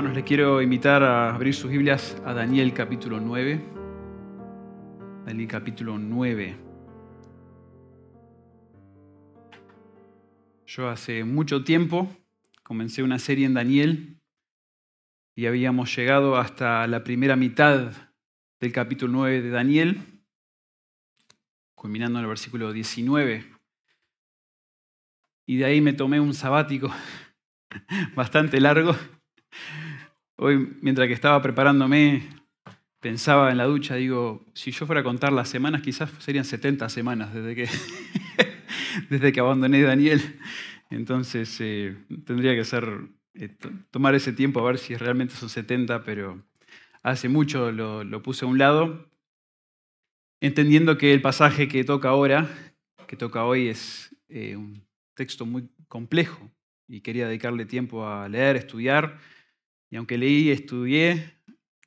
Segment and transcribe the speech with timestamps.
[0.00, 3.60] Hermanos, les quiero invitar a abrir sus Biblias a Daniel capítulo 9.
[5.26, 6.56] Daniel capítulo 9.
[10.64, 12.08] Yo hace mucho tiempo
[12.62, 14.16] comencé una serie en Daniel
[15.36, 17.92] y habíamos llegado hasta la primera mitad
[18.58, 20.00] del capítulo 9 de Daniel,
[21.74, 23.44] culminando en el versículo 19.
[25.44, 26.90] Y de ahí me tomé un sabático
[28.16, 28.96] bastante largo.
[30.42, 32.22] Hoy, mientras que estaba preparándome,
[32.98, 36.88] pensaba en la ducha, digo, si yo fuera a contar las semanas, quizás serían 70
[36.88, 37.68] semanas desde que,
[39.10, 40.40] desde que abandoné Daniel.
[40.88, 41.94] Entonces eh,
[42.24, 43.54] tendría que ser, eh,
[43.90, 46.42] tomar ese tiempo a ver si realmente son 70, pero
[47.02, 49.10] hace mucho lo, puse a un lado,
[50.40, 52.48] entendiendo que el pasaje que toca ahora,
[53.06, 54.82] que toca hoy, es eh, un
[55.12, 56.50] texto muy complejo
[56.88, 59.18] y quería dedicarle tiempo a leer, estudiar.
[59.90, 61.34] Y aunque leí y estudié,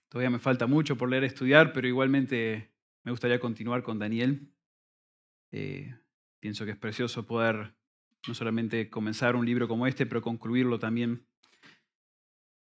[0.09, 2.73] todavía me falta mucho por leer y estudiar, pero igualmente
[3.03, 4.51] me gustaría continuar con Daniel.
[5.51, 5.95] Eh,
[6.39, 7.73] pienso que es precioso poder
[8.27, 11.25] no solamente comenzar un libro como este, pero concluirlo también.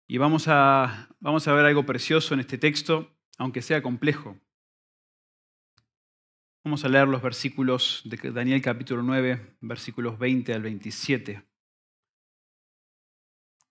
[0.07, 4.39] Y vamos a, vamos a ver algo precioso en este texto, aunque sea complejo.
[6.63, 11.43] Vamos a leer los versículos de Daniel capítulo 9, versículos 20 al 27.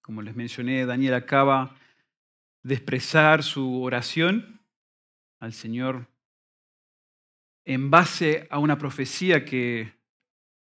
[0.04, 1.78] Como les mencioné, Daniel acaba
[2.62, 4.60] de expresar su oración
[5.40, 6.08] al Señor
[7.64, 9.94] en base a una profecía que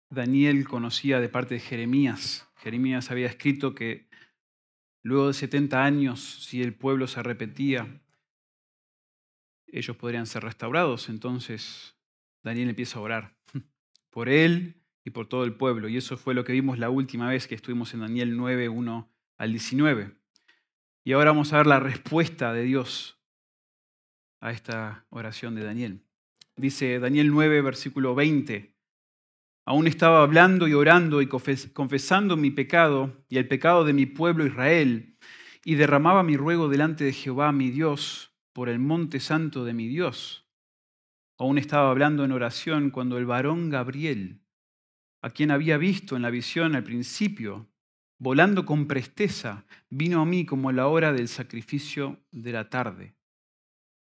[0.09, 2.51] Daniel conocía de parte de Jeremías.
[2.57, 4.09] Jeremías había escrito que
[5.03, 8.01] luego de 70 años, si el pueblo se repetía,
[9.67, 11.07] ellos podrían ser restaurados.
[11.07, 11.95] Entonces
[12.43, 13.37] Daniel empieza a orar
[14.09, 15.87] por él y por todo el pueblo.
[15.87, 19.18] Y eso fue lo que vimos la última vez que estuvimos en Daniel 9, 1
[19.39, 20.11] al 19.
[21.03, 23.19] Y ahora vamos a ver la respuesta de Dios
[24.41, 26.03] a esta oración de Daniel.
[26.55, 28.75] Dice Daniel 9, versículo 20.
[29.65, 34.45] Aún estaba hablando y orando y confesando mi pecado y el pecado de mi pueblo
[34.45, 35.17] Israel,
[35.63, 39.87] y derramaba mi ruego delante de Jehová mi Dios por el monte santo de mi
[39.87, 40.47] Dios.
[41.37, 44.41] Aún estaba hablando en oración cuando el varón Gabriel,
[45.21, 47.69] a quien había visto en la visión al principio,
[48.19, 53.15] volando con presteza, vino a mí como la hora del sacrificio de la tarde.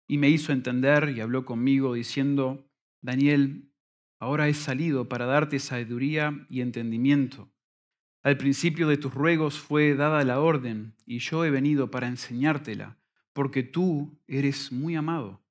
[0.07, 2.65] Y me hizo entender y habló conmigo diciendo,
[3.03, 3.71] Daniel,
[4.21, 7.51] ahora he salido para darte sabiduría y entendimiento.
[8.23, 12.97] Al principio de tus ruegos fue dada la orden, y yo he venido para enseñártela,
[13.33, 15.43] porque tú eres muy amado.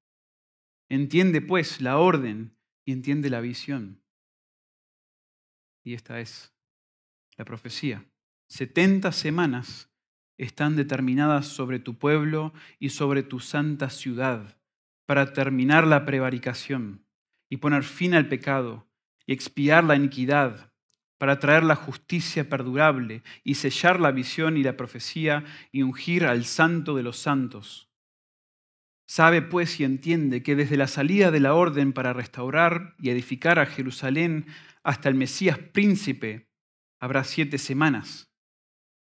[0.90, 4.02] Entiende pues la orden y entiende la visión.
[5.84, 6.54] Y esta es
[7.36, 8.06] la profecía.
[8.54, 9.90] 70 semanas
[10.38, 14.60] están determinadas sobre tu pueblo y sobre tu santa ciudad
[15.08, 17.04] para terminar la prevaricación
[17.50, 18.88] y poner fin al pecado
[19.26, 20.72] y expiar la iniquidad,
[21.18, 26.46] para traer la justicia perdurable y sellar la visión y la profecía y ungir al
[26.46, 27.90] santo de los santos.
[29.08, 33.58] Sabe pues y entiende que desde la salida de la orden para restaurar y edificar
[33.58, 34.46] a Jerusalén
[34.84, 36.52] hasta el Mesías príncipe
[37.00, 38.30] habrá siete semanas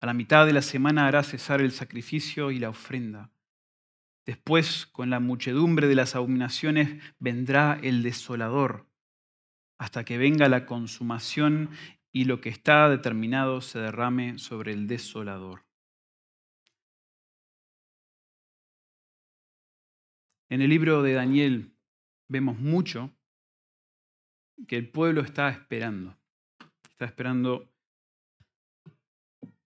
[0.00, 3.30] a la mitad de la semana hará cesar el sacrificio y la ofrenda.
[4.24, 8.86] Después, con la muchedumbre de las abominaciones, vendrá el desolador,
[9.78, 11.70] hasta que venga la consumación
[12.12, 15.64] y lo que está determinado se derrame sobre el desolador.
[20.48, 21.76] En el libro de Daniel
[22.28, 23.10] vemos mucho
[24.66, 26.16] que el pueblo está esperando.
[26.90, 27.69] Está esperando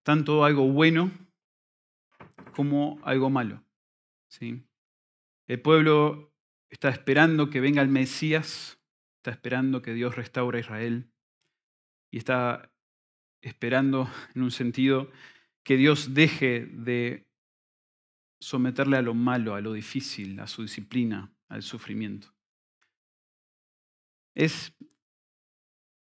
[0.04, 1.10] tanto algo bueno
[2.54, 3.64] como algo malo.
[4.28, 4.62] ¿sí?
[5.48, 6.32] El pueblo
[6.70, 8.78] está esperando que venga el Mesías,
[9.16, 11.10] está esperando que Dios restaure a Israel
[12.12, 12.70] y está
[13.42, 15.10] esperando, en un sentido,
[15.64, 17.26] que Dios deje de
[18.40, 22.34] someterle a lo malo, a lo difícil, a su disciplina, al sufrimiento.
[24.34, 24.74] Es,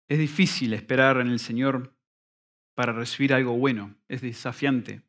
[0.08, 1.95] es difícil esperar en el Señor
[2.76, 3.96] para recibir algo bueno.
[4.06, 5.00] Es desafiante.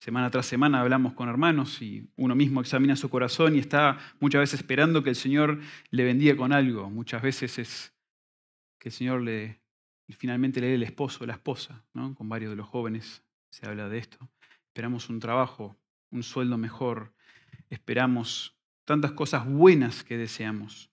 [0.00, 4.40] Semana tras semana hablamos con hermanos y uno mismo examina su corazón y está muchas
[4.40, 5.60] veces esperando que el Señor
[5.90, 6.90] le bendiga con algo.
[6.90, 7.94] Muchas veces es
[8.78, 9.60] que el Señor le,
[10.10, 11.84] finalmente le dé el esposo o la esposa.
[11.92, 14.18] Con varios de los jóvenes se habla de esto.
[14.66, 15.76] Esperamos un trabajo,
[16.10, 17.14] un sueldo mejor.
[17.70, 20.90] Esperamos tantas cosas buenas que deseamos.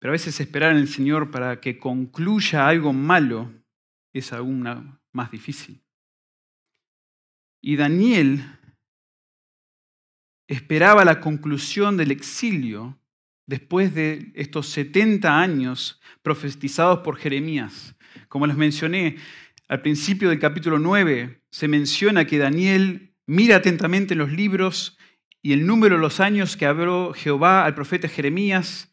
[0.00, 3.52] Pero a veces esperar en el Señor para que concluya algo malo
[4.12, 5.84] es aún más difícil.
[7.62, 8.42] Y Daniel
[10.48, 12.98] esperaba la conclusión del exilio
[13.46, 17.94] después de estos 70 años profetizados por Jeremías.
[18.28, 19.16] Como les mencioné,
[19.68, 24.98] al principio del capítulo 9 se menciona que Daniel mira atentamente los libros
[25.42, 28.89] y el número de los años que habló Jehová al profeta Jeremías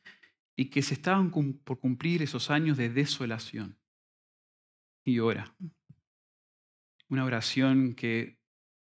[0.59, 3.77] y que se estaban por cumplir esos años de desolación.
[5.05, 5.55] Y ora.
[7.07, 8.39] Una oración que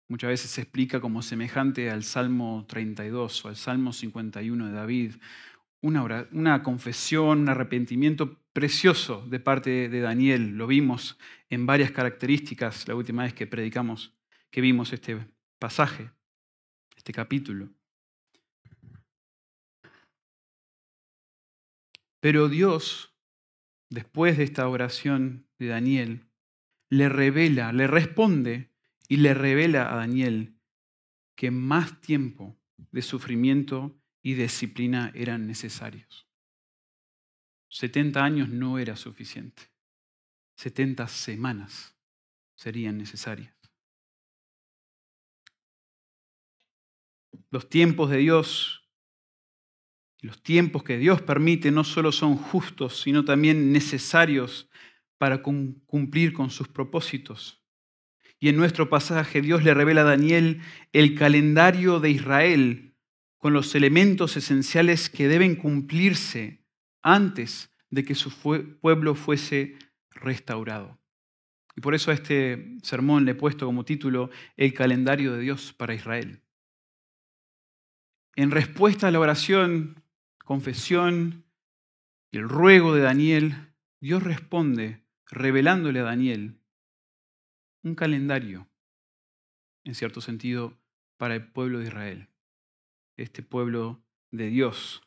[0.07, 5.15] muchas veces se explica como semejante al Salmo 32 o al Salmo 51 de David.
[5.81, 10.55] Una, una confesión, un arrepentimiento precioso de parte de Daniel.
[10.55, 11.17] Lo vimos
[11.49, 14.13] en varias características la última vez que predicamos,
[14.51, 15.17] que vimos este
[15.57, 16.11] pasaje,
[16.95, 17.69] este capítulo.
[22.25, 23.15] Pero Dios,
[23.91, 26.27] después de esta oración de Daniel,
[26.89, 28.73] le revela, le responde
[29.07, 30.59] y le revela a Daniel
[31.35, 36.27] que más tiempo de sufrimiento y disciplina eran necesarios.
[37.69, 39.61] 70 años no era suficiente.
[40.55, 41.95] 70 semanas
[42.55, 43.55] serían necesarias.
[47.51, 48.84] Los tiempos de Dios
[50.25, 54.69] los tiempos que Dios permite no solo son justos, sino también necesarios
[55.17, 57.63] para cumplir con sus propósitos.
[58.39, 60.61] Y en nuestro pasaje Dios le revela a Daniel
[60.93, 62.95] el calendario de Israel
[63.37, 66.65] con los elementos esenciales que deben cumplirse
[67.01, 68.31] antes de que su
[68.81, 69.77] pueblo fuese
[70.09, 70.99] restaurado.
[71.75, 75.73] Y por eso a este sermón le he puesto como título El calendario de Dios
[75.73, 76.41] para Israel.
[78.35, 80.03] En respuesta a la oración
[80.45, 81.43] confesión
[82.31, 86.59] el ruego de Daniel, Dios responde revelándole a Daniel
[87.83, 88.67] un calendario,
[89.83, 90.77] en cierto sentido,
[91.17, 92.29] para el pueblo de Israel,
[93.17, 95.01] este pueblo de Dios.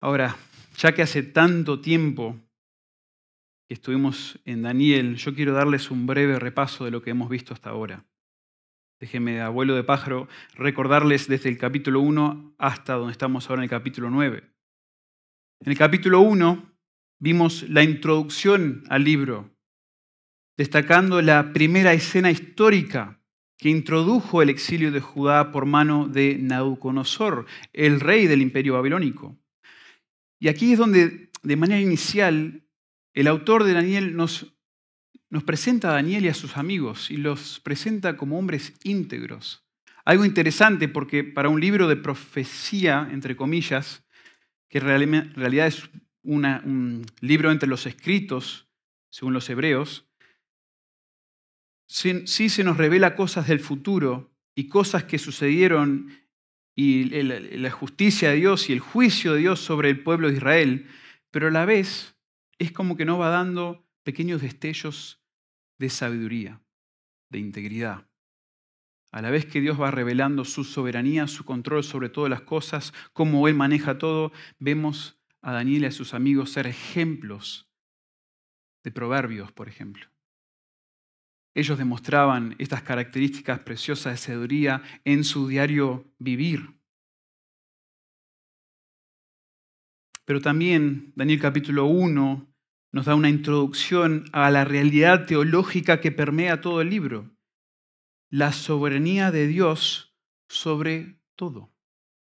[0.00, 0.36] Ahora,
[0.76, 2.38] ya que hace tanto tiempo
[3.66, 7.52] que estuvimos en Daniel, yo quiero darles un breve repaso de lo que hemos visto
[7.52, 8.07] hasta ahora.
[9.00, 13.70] Déjenme, abuelo de pájaro, recordarles desde el capítulo 1 hasta donde estamos ahora en el
[13.70, 14.42] capítulo 9.
[15.60, 16.72] En el capítulo 1
[17.20, 19.54] vimos la introducción al libro,
[20.56, 23.20] destacando la primera escena histórica
[23.56, 29.38] que introdujo el exilio de Judá por mano de Nabucodonosor, el rey del imperio babilónico.
[30.40, 32.64] Y aquí es donde, de manera inicial,
[33.14, 34.57] el autor de Daniel nos
[35.30, 39.64] nos presenta a Daniel y a sus amigos y los presenta como hombres íntegros.
[40.04, 44.04] Algo interesante porque para un libro de profecía, entre comillas,
[44.68, 45.90] que en realidad es
[46.22, 48.68] un libro entre los escritos,
[49.10, 50.06] según los hebreos,
[51.86, 56.10] sí, se nos revela cosas del futuro y cosas que sucedieron
[56.74, 60.86] y la justicia de Dios y el juicio de Dios sobre el pueblo de Israel,
[61.30, 62.14] pero a la vez
[62.58, 65.22] es como que nos va dando pequeños destellos
[65.78, 66.60] de sabiduría,
[67.30, 68.08] de integridad.
[69.10, 72.92] A la vez que Dios va revelando su soberanía, su control sobre todas las cosas,
[73.12, 77.70] cómo Él maneja todo, vemos a Daniel y a sus amigos ser ejemplos
[78.84, 80.06] de proverbios, por ejemplo.
[81.54, 86.74] Ellos demostraban estas características preciosas de sabiduría en su diario vivir.
[90.24, 92.46] Pero también Daniel capítulo 1
[92.92, 97.30] nos da una introducción a la realidad teológica que permea todo el libro.
[98.30, 100.16] La soberanía de Dios
[100.48, 101.74] sobre todo,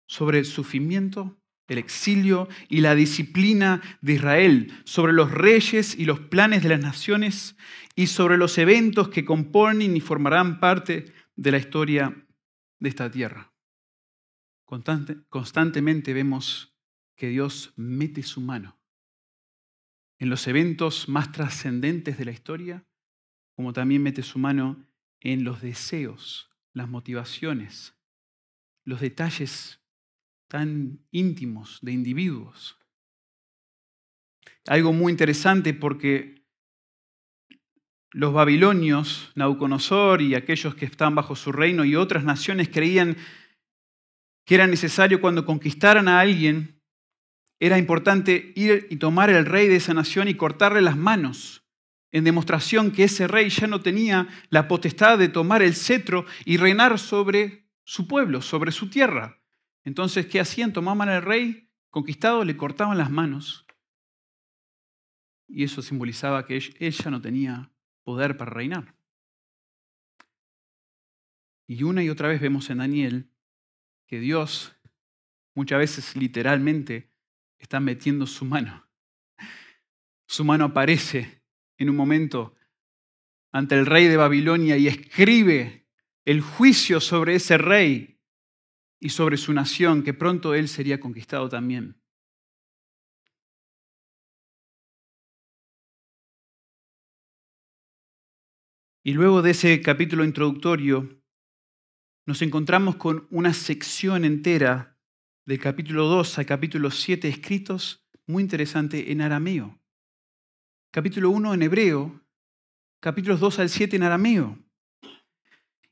[0.06, 1.38] sobre el sufrimiento,
[1.68, 6.80] el exilio y la disciplina de Israel, sobre los reyes y los planes de las
[6.80, 7.56] naciones
[7.94, 12.26] y sobre los eventos que componen y formarán parte de la historia
[12.80, 13.52] de esta tierra.
[15.28, 16.76] constantemente vemos
[17.16, 18.79] que Dios mete su mano
[20.20, 22.84] en los eventos más trascendentes de la historia,
[23.56, 24.86] como también mete su mano
[25.18, 27.94] en los deseos, las motivaciones,
[28.84, 29.80] los detalles
[30.46, 32.78] tan íntimos de individuos.
[34.66, 36.44] Algo muy interesante porque
[38.12, 43.16] los babilonios, Nabucodonosor y aquellos que están bajo su reino y otras naciones creían
[44.44, 46.79] que era necesario cuando conquistaran a alguien,
[47.60, 51.62] era importante ir y tomar el rey de esa nación y cortarle las manos,
[52.10, 56.56] en demostración que ese rey ya no tenía la potestad de tomar el cetro y
[56.56, 59.40] reinar sobre su pueblo, sobre su tierra.
[59.84, 60.72] Entonces, ¿qué hacían?
[60.72, 63.66] Tomaban al rey conquistado, le cortaban las manos.
[65.46, 67.70] Y eso simbolizaba que ella no tenía
[68.02, 68.94] poder para reinar.
[71.66, 73.30] Y una y otra vez vemos en Daniel
[74.06, 74.74] que Dios,
[75.54, 77.09] muchas veces literalmente,
[77.60, 78.88] está metiendo su mano.
[80.26, 81.44] Su mano aparece
[81.78, 82.56] en un momento
[83.52, 85.86] ante el rey de Babilonia y escribe
[86.24, 88.20] el juicio sobre ese rey
[88.98, 92.00] y sobre su nación, que pronto él sería conquistado también.
[99.02, 101.22] Y luego de ese capítulo introductorio,
[102.26, 104.89] nos encontramos con una sección entera
[105.50, 109.80] del capítulo 2 al capítulo 7 escritos muy interesante en arameo.
[110.92, 112.20] Capítulo 1 en hebreo,
[113.00, 114.58] capítulos 2 al 7 en arameo.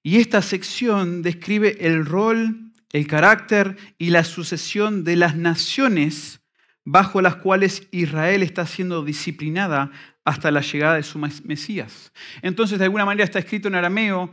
[0.01, 6.41] Y esta sección describe el rol, el carácter y la sucesión de las naciones
[6.85, 9.91] bajo las cuales Israel está siendo disciplinada
[10.25, 12.13] hasta la llegada de su Mesías.
[12.43, 14.31] Entonces, de alguna manera está escrito en arameo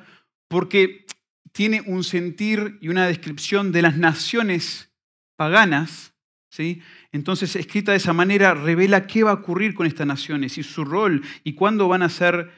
[0.47, 1.07] porque
[1.51, 4.91] tiene un sentir y una descripción de las naciones
[5.35, 6.13] paganas.
[6.49, 6.81] ¿sí?
[7.11, 10.85] Entonces, escrita de esa manera, revela qué va a ocurrir con estas naciones y su
[10.85, 12.51] rol y cuándo van a ser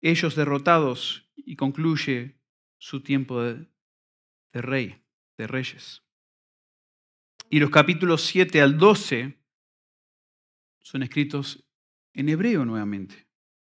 [0.00, 2.38] ellos derrotados y concluye
[2.78, 3.66] su tiempo de,
[4.52, 5.02] de rey,
[5.38, 6.02] de reyes.
[7.48, 9.38] Y los capítulos 7 al 12
[10.80, 11.64] son escritos
[12.14, 13.26] en hebreo nuevamente.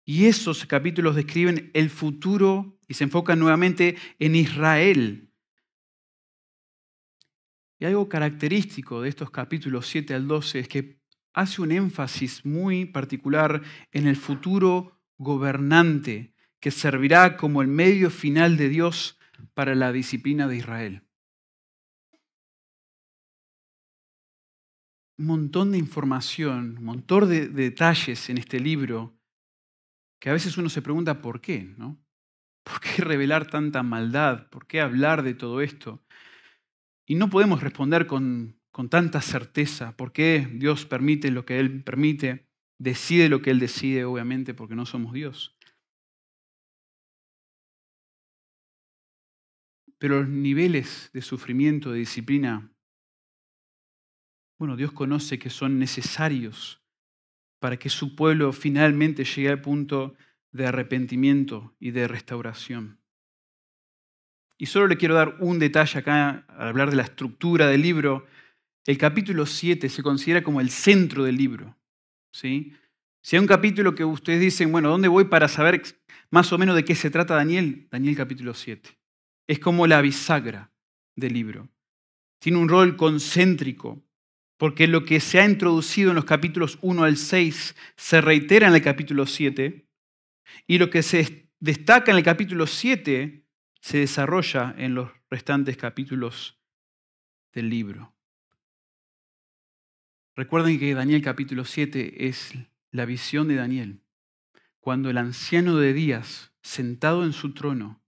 [0.06, 5.29] Y esos capítulos describen el futuro y se enfocan nuevamente en Israel.
[7.80, 11.00] Y algo característico de estos capítulos 7 al 12 es que
[11.34, 18.58] hace un énfasis muy particular en el futuro gobernante que servirá como el medio final
[18.58, 19.18] de Dios
[19.54, 21.04] para la disciplina de Israel.
[25.20, 29.20] un montón de información, un montón de, detalles en este libro
[30.18, 32.00] que a veces uno se pregunta por qué, ¿no?
[32.64, 34.50] ¿Por qué revelar tanta maldad?
[34.50, 36.02] ¿Por qué hablar de todo esto?
[37.10, 41.84] Y no podemos responder con, con tanta certeza por qué Dios permite lo que Él
[41.84, 42.48] permite,
[42.78, 45.58] decide lo que Él decide, obviamente, porque no somos Dios.
[49.98, 52.72] Pero los niveles de sufrimiento, de disciplina,
[54.60, 56.86] bueno, Dios conoce que son necesarios
[57.60, 60.14] para que su pueblo finalmente llegue al punto
[60.52, 62.99] de arrepentimiento y de restauración.
[64.62, 68.28] Y solo le quiero dar un detalle acá al hablar de la estructura del libro.
[68.86, 71.78] El capítulo 7 se considera como el centro del libro.
[72.34, 72.74] ¿sí?
[73.24, 75.82] Si hay un capítulo que ustedes dicen, bueno, ¿dónde voy para saber
[76.30, 77.88] más o menos de qué se trata Daniel?
[77.90, 78.90] Daniel capítulo 7.
[79.48, 80.72] Es como la bisagra
[81.16, 81.70] del libro.
[82.40, 84.04] Tiene un rol concéntrico
[84.60, 88.76] porque lo que se ha introducido en los capítulos 1 al 6 se reitera en
[88.76, 89.88] el capítulo 7,
[90.68, 93.39] y lo que se destaca en el capítulo 7
[93.82, 96.60] se desarrolla en los restantes capítulos
[97.54, 98.14] del libro.
[100.36, 102.54] Recuerden que Daniel capítulo 7 es
[102.92, 104.02] la visión de Daniel,
[104.80, 108.02] cuando el anciano de días, sentado en su trono,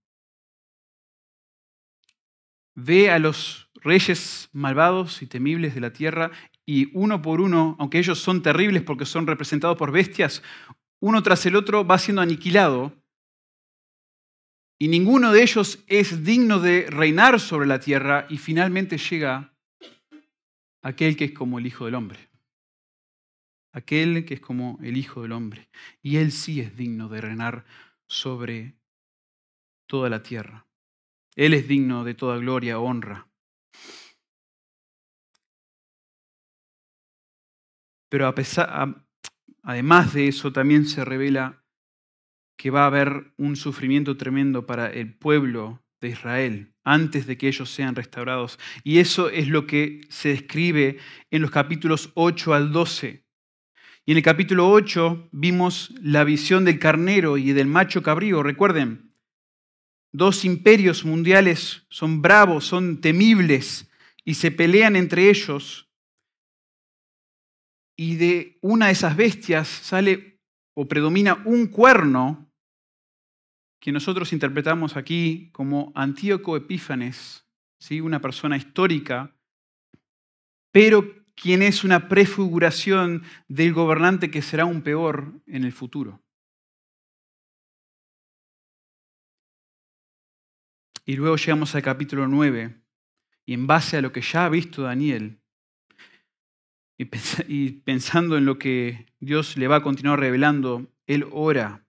[2.74, 6.30] ve a los reyes malvados y temibles de la tierra
[6.64, 10.42] y uno por uno, aunque ellos son terribles porque son representados por bestias,
[11.00, 13.01] uno tras el otro va siendo aniquilado
[14.82, 19.54] y ninguno de ellos es digno de reinar sobre la tierra y finalmente llega
[20.82, 22.28] aquel que es como el Hijo del Hombre.
[23.72, 25.68] Aquel que es como el Hijo del Hombre.
[26.02, 27.64] Y él sí es digno de reinar
[28.08, 28.74] sobre
[29.86, 30.66] toda la tierra.
[31.36, 33.28] Él es digno de toda gloria, honra.
[38.08, 38.34] Pero
[39.62, 41.61] además de eso, también se revela
[42.62, 47.48] que va a haber un sufrimiento tremendo para el pueblo de Israel antes de que
[47.48, 48.56] ellos sean restaurados.
[48.84, 50.98] Y eso es lo que se describe
[51.32, 53.26] en los capítulos 8 al 12.
[54.06, 58.44] Y en el capítulo 8 vimos la visión del carnero y del macho cabrío.
[58.44, 59.12] Recuerden,
[60.12, 63.90] Dos imperios mundiales son bravos, son temibles
[64.24, 65.90] y se pelean entre ellos.
[67.96, 70.40] Y de una de esas bestias sale
[70.74, 72.51] o predomina un cuerno
[73.82, 77.44] que nosotros interpretamos aquí como Antíoco Epífanes,
[77.80, 78.00] ¿sí?
[78.00, 79.36] una persona histórica,
[80.70, 86.22] pero quien es una prefiguración del gobernante que será un peor en el futuro.
[91.04, 92.80] Y luego llegamos al capítulo 9,
[93.46, 95.40] y en base a lo que ya ha visto Daniel,
[97.48, 101.82] y pensando en lo que Dios le va a continuar revelando, él ora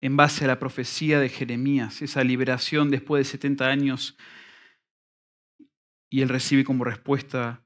[0.00, 4.16] en base a la profecía de Jeremías, esa liberación después de 70 años,
[6.10, 7.64] y él recibe como respuesta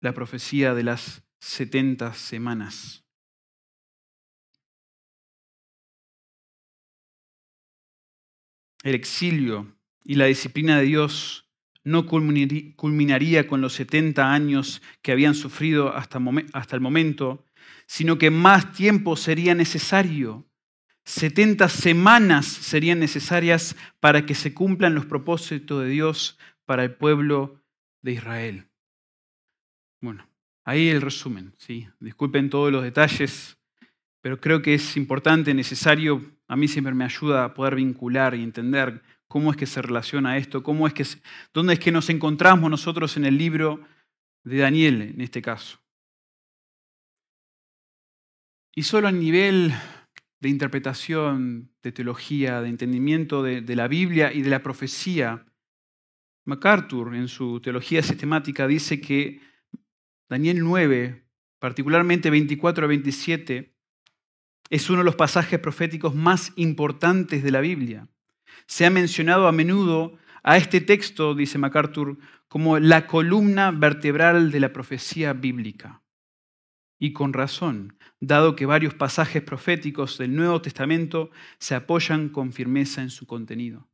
[0.00, 3.04] la profecía de las 70 semanas.
[8.82, 11.50] El exilio y la disciplina de Dios
[11.84, 17.44] no culminaría con los 70 años que habían sufrido hasta, el momento,
[17.86, 20.49] sino que más tiempo sería necesario.
[21.04, 27.60] 70 semanas serían necesarias para que se cumplan los propósitos de Dios para el pueblo
[28.02, 28.66] de Israel.
[30.00, 30.28] Bueno,
[30.64, 31.88] ahí el resumen, ¿sí?
[32.00, 33.58] Disculpen todos los detalles,
[34.20, 38.42] pero creo que es importante, necesario, a mí siempre me ayuda a poder vincular y
[38.42, 41.04] entender cómo es que se relaciona esto, cómo es que,
[41.52, 43.80] dónde es que nos encontramos nosotros en el libro
[44.44, 45.78] de Daniel, en este caso.
[48.74, 49.72] Y solo a nivel
[50.40, 55.46] de interpretación, de teología, de entendimiento de, la Biblia y de la profecía,
[56.46, 59.40] MacArthur en su teología sistemática dice que
[60.28, 61.26] Daniel 9,
[61.58, 63.76] particularmente 24 a 27,
[64.70, 68.08] es uno de los pasajes proféticos más importantes de la Biblia.
[68.66, 72.18] Se ha mencionado a menudo a este texto, dice MacArthur,
[72.48, 76.02] como la columna vertebral de la profecía bíblica.
[77.00, 83.02] Y con razón, dado que varios pasajes proféticos del Nuevo Testamento se apoyan con firmeza
[83.02, 83.88] en su contenido.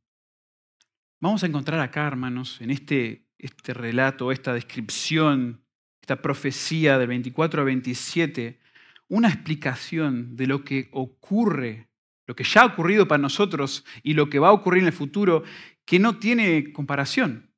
[1.19, 5.63] Vamos a encontrar acá, hermanos, en este, este relato, esta descripción
[6.07, 8.61] esta profecía del 24 a 27,
[9.09, 11.89] una explicación de lo que ocurre,
[12.25, 14.93] lo que ya ha ocurrido para nosotros y lo que va a ocurrir en el
[14.93, 15.43] futuro,
[15.83, 17.51] que no tiene comparación.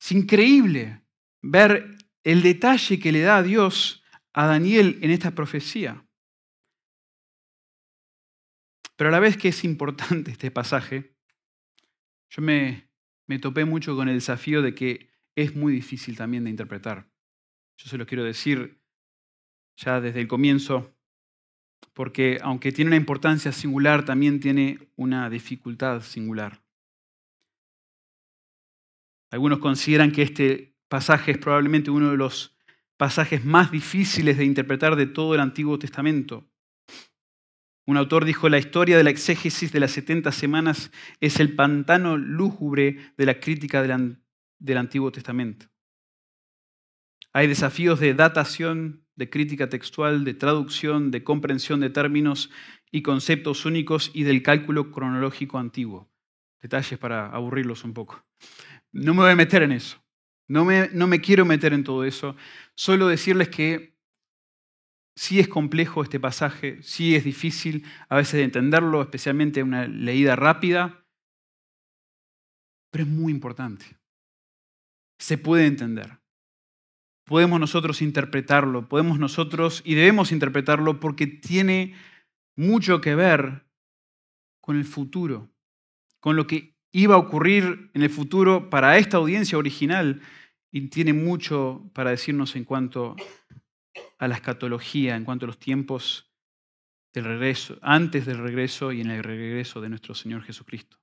[0.00, 1.02] Es increíble
[1.40, 3.97] ver el detalle que le da Dios
[4.38, 6.06] a Daniel en esta profecía.
[8.94, 11.16] Pero a la vez que es importante este pasaje,
[12.30, 12.88] yo me,
[13.26, 17.10] me topé mucho con el desafío de que es muy difícil también de interpretar.
[17.78, 18.80] Yo se lo quiero decir
[19.76, 20.96] ya desde el comienzo,
[21.92, 26.62] porque aunque tiene una importancia singular, también tiene una dificultad singular.
[29.32, 32.57] Algunos consideran que este pasaje es probablemente uno de los
[32.98, 36.46] pasajes más difíciles de interpretar de todo el Antiguo Testamento.
[37.86, 42.18] Un autor dijo, la historia de la exégesis de las 70 semanas es el pantano
[42.18, 45.70] lúgubre de la crítica del Antiguo Testamento.
[47.32, 52.50] Hay desafíos de datación, de crítica textual, de traducción, de comprensión de términos
[52.90, 56.10] y conceptos únicos y del cálculo cronológico antiguo.
[56.60, 58.24] Detalles para aburrirlos un poco.
[58.92, 60.02] No me voy a meter en eso.
[60.48, 62.34] No me, no me quiero meter en todo eso.
[62.74, 63.96] Solo decirles que
[65.14, 70.36] sí es complejo este pasaje, sí es difícil a veces de entenderlo, especialmente una leída
[70.36, 71.04] rápida,
[72.90, 73.84] pero es muy importante.
[75.18, 76.18] Se puede entender
[77.28, 81.94] podemos nosotros interpretarlo, podemos nosotros y debemos interpretarlo porque tiene
[82.56, 83.66] mucho que ver
[84.62, 85.50] con el futuro,
[86.20, 90.20] con lo que iba a ocurrir en el futuro para esta audiencia original
[90.70, 93.16] y tiene mucho para decirnos en cuanto
[94.18, 96.30] a la escatología, en cuanto a los tiempos
[97.12, 100.98] del regreso, antes del regreso y en el regreso de nuestro Señor Jesucristo.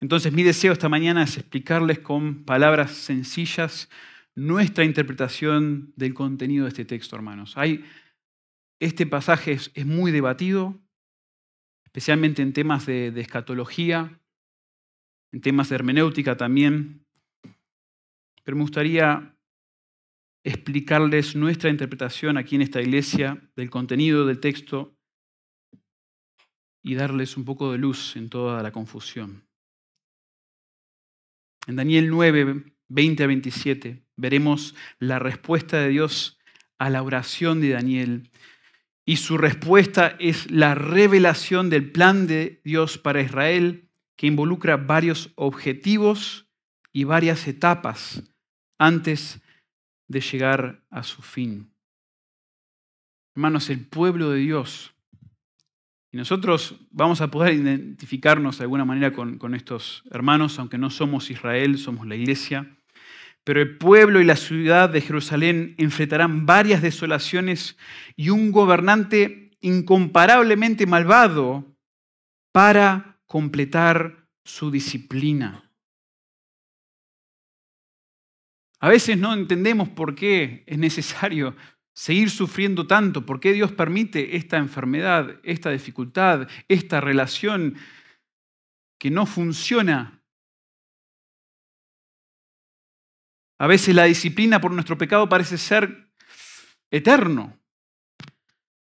[0.00, 3.88] Entonces mi deseo esta mañana es explicarles con palabras sencillas
[4.34, 7.56] nuestra interpretación del contenido de este texto, hermanos.
[7.56, 7.84] Hay,
[8.78, 10.78] este pasaje es, muy debatido,
[11.96, 14.20] especialmente en temas de, de escatología,
[15.32, 17.06] en temas de hermenéutica también,
[18.44, 19.34] pero me gustaría
[20.44, 24.94] explicarles nuestra interpretación aquí en esta iglesia del contenido del texto
[26.84, 29.48] y darles un poco de luz en toda la confusión.
[31.66, 36.38] En Daniel 9, 20 a 27, veremos la respuesta de Dios
[36.78, 38.30] a la oración de Daniel.
[39.08, 45.30] Y su respuesta es la revelación del plan de Dios para Israel, que involucra varios
[45.36, 46.48] objetivos
[46.92, 48.24] y varias etapas
[48.78, 49.40] antes
[50.08, 51.70] de llegar a su fin.
[53.36, 54.94] hermanos, el pueblo de Dios.
[56.10, 60.90] Y nosotros vamos a poder identificarnos de alguna manera con, con estos hermanos, aunque no
[60.90, 62.75] somos Israel, somos la iglesia.
[63.46, 67.76] Pero el pueblo y la ciudad de Jerusalén enfrentarán varias desolaciones
[68.16, 71.64] y un gobernante incomparablemente malvado
[72.50, 75.70] para completar su disciplina.
[78.80, 81.54] A veces no entendemos por qué es necesario
[81.94, 87.76] seguir sufriendo tanto, por qué Dios permite esta enfermedad, esta dificultad, esta relación
[88.98, 90.15] que no funciona.
[93.58, 96.12] A veces la disciplina por nuestro pecado parece ser
[96.90, 97.58] eterno,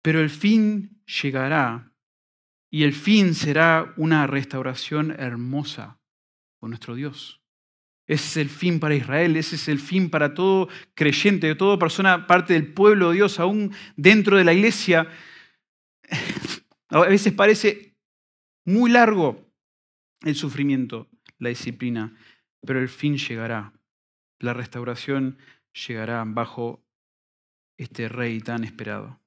[0.02, 1.92] pero el fin llegará
[2.70, 5.98] y el fin será una restauración hermosa
[6.58, 7.42] con nuestro Dios.
[8.06, 11.78] Ese es el fin para Israel, ese es el fin para todo creyente, de toda
[11.78, 15.08] persona, parte del pueblo de Dios, aún dentro de la iglesia.
[16.88, 17.96] A veces parece
[18.64, 19.48] muy largo
[20.22, 22.16] el sufrimiento, la disciplina,
[22.66, 23.72] pero el fin llegará.
[24.40, 25.38] La restauración
[25.72, 26.82] llegará bajo
[27.78, 29.20] este rey tan esperado.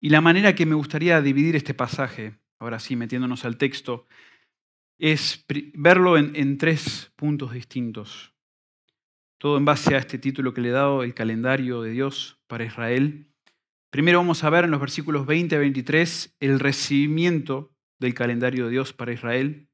[0.00, 4.06] Y la manera que me gustaría dividir este pasaje, ahora sí, metiéndonos al texto,
[4.98, 5.44] es
[5.74, 8.34] verlo en, tres puntos distintos.
[9.38, 12.64] Todo en base a este título que le he dado, el calendario de Dios para
[12.64, 13.26] Israel.
[13.90, 18.70] Primero vamos a ver en los versículos 20 a 23 el recibimiento del calendario de
[18.72, 19.65] Dios para Israel.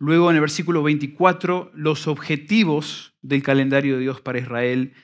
[0.00, 4.94] Luego en el versículo 24 los objetivos del calendario de Dios para Israel.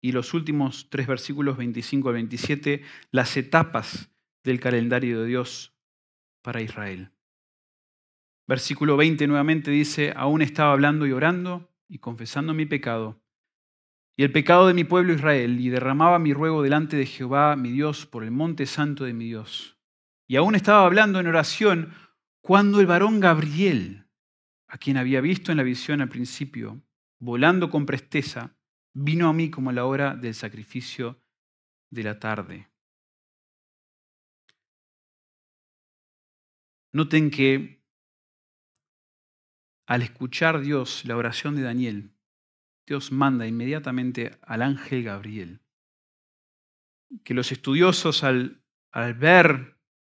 [0.00, 4.10] Y los últimos tres versículos 25 al 27 las etapas
[4.42, 5.74] del calendario de Dios
[6.40, 7.10] para Israel.
[8.46, 13.20] Versículo 20 nuevamente dice, aún estaba hablando y orando y confesando mi pecado
[14.16, 17.70] y el pecado de mi pueblo Israel, y derramaba mi ruego delante de Jehová, mi
[17.70, 19.76] Dios, por el monte santo de mi Dios.
[20.28, 21.92] Y aún estaba hablando en oración
[22.40, 24.03] cuando el varón Gabriel,
[24.74, 26.82] a quien había visto en la visión al principio,
[27.20, 28.56] volando con presteza,
[28.92, 31.22] vino a mí como la hora del sacrificio
[31.90, 32.68] de la tarde.
[36.92, 37.84] Noten que
[39.86, 42.10] al escuchar Dios la oración de Daniel,
[42.84, 45.60] Dios manda inmediatamente al ángel Gabriel.
[47.22, 48.60] Que los estudiosos al,
[48.90, 49.73] al ver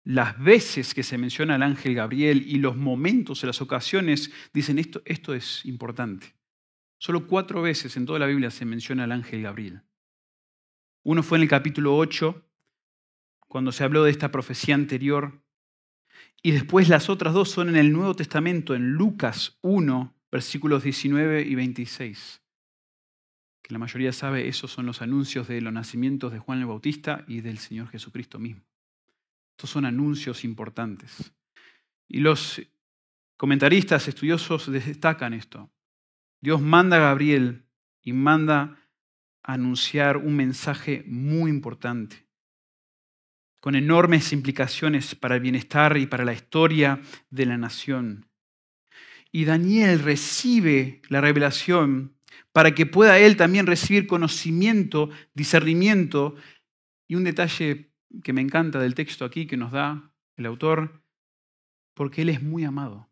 [0.08, 5.02] las veces que se menciona al ángel Gabriel y los momentos, las ocasiones, dicen esto,
[5.04, 6.34] esto es importante.
[6.96, 9.82] Solo cuatro veces en toda la Biblia se menciona al ángel Gabriel.
[11.02, 12.42] Uno fue en el capítulo 8,
[13.48, 15.42] cuando se habló de esta profecía anterior
[16.42, 21.42] y después las otras dos son en el Nuevo Testamento, en Lucas 1, versículos 19
[21.42, 22.40] y 26.
[23.60, 27.26] Que la mayoría sabe, esos son los anuncios de los nacimientos de Juan el Bautista
[27.28, 28.67] y del Señor Jesucristo mismo.
[29.58, 31.32] Estos son anuncios importantes.
[32.06, 32.62] Y los
[33.36, 35.68] comentaristas estudiosos destacan esto.
[36.40, 37.66] Dios manda a Gabriel
[38.00, 38.78] y manda
[39.42, 42.28] a anunciar un mensaje muy importante
[43.58, 48.30] con enormes implicaciones para el bienestar y para la historia de la nación.
[49.32, 52.16] Y Daniel recibe la revelación
[52.52, 56.36] para que pueda él también recibir conocimiento, discernimiento
[57.08, 57.87] y un detalle
[58.22, 61.02] que me encanta del texto aquí que nos da el autor,
[61.94, 63.08] porque él es muy amado.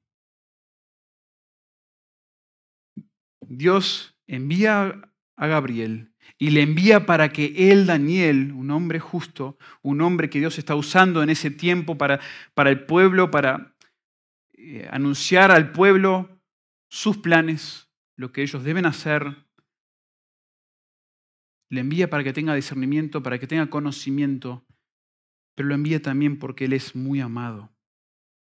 [3.48, 10.00] Dios envía a Gabriel y le envía para que él, Daniel, un hombre justo, un
[10.00, 12.20] hombre que Dios está usando en ese tiempo para,
[12.54, 13.74] para el pueblo, para
[14.54, 16.40] eh, anunciar al pueblo
[16.88, 19.46] sus planes, lo que ellos deben hacer,
[21.68, 24.65] le envía para que tenga discernimiento, para que tenga conocimiento,
[25.56, 27.72] pero lo envía también porque Él es muy amado.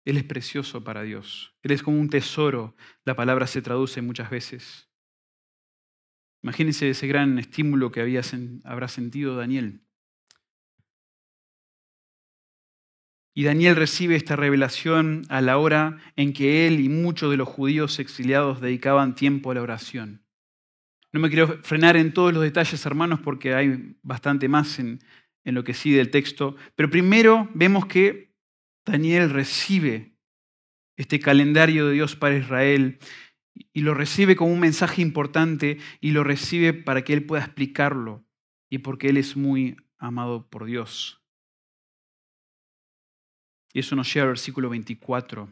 [0.05, 1.53] Él es precioso para Dios.
[1.63, 4.89] Él es como un tesoro, la palabra se traduce muchas veces.
[6.41, 8.01] Imagínense ese gran estímulo que
[8.63, 9.81] habrá sentido Daniel.
[13.33, 17.47] Y Daniel recibe esta revelación a la hora en que él y muchos de los
[17.47, 20.25] judíos exiliados dedicaban tiempo a la oración.
[21.11, 24.99] No me quiero frenar en todos los detalles, hermanos, porque hay bastante más en,
[25.49, 26.55] en lo que sigue el texto.
[26.75, 28.35] Pero primero vemos que
[28.85, 30.13] Daniel recibe
[30.95, 32.99] este calendario de Dios para Israel
[33.73, 38.23] y lo recibe como un mensaje importante y lo recibe para que él pueda explicarlo
[38.69, 41.19] y porque él es muy amado por Dios.
[43.73, 45.51] Y eso nos lleva al versículo 24,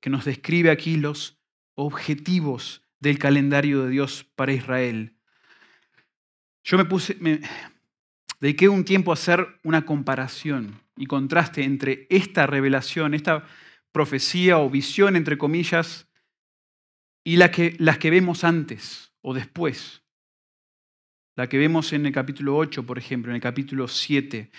[0.00, 1.40] que nos describe aquí los
[1.74, 5.16] objetivos del calendario de Dios para Israel.
[6.64, 7.16] Yo me puse,
[8.40, 13.46] dediqué un tiempo a hacer una comparación y contraste entre esta revelación, esta
[13.92, 16.08] profecía o visión, entre comillas,
[17.24, 20.02] y la que, las que vemos antes o después.
[21.36, 24.50] La que vemos en el capítulo 8, por ejemplo, en el capítulo 7.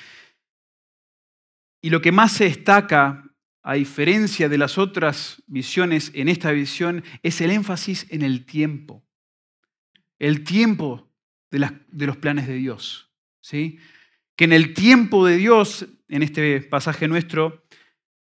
[1.82, 3.26] Y lo que más se destaca,
[3.62, 9.04] a diferencia de las otras visiones en esta visión, es el énfasis en el tiempo.
[10.18, 11.12] El tiempo
[11.52, 13.09] de, de los planes de Dios.
[13.42, 13.80] ¿Sí?
[14.36, 17.66] Que en el tiempo de Dios, en este pasaje nuestro,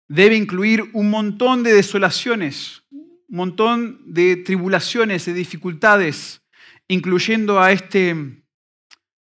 [0.07, 6.41] debe incluir un montón de desolaciones, un montón de tribulaciones, de dificultades,
[6.87, 8.43] incluyendo a este,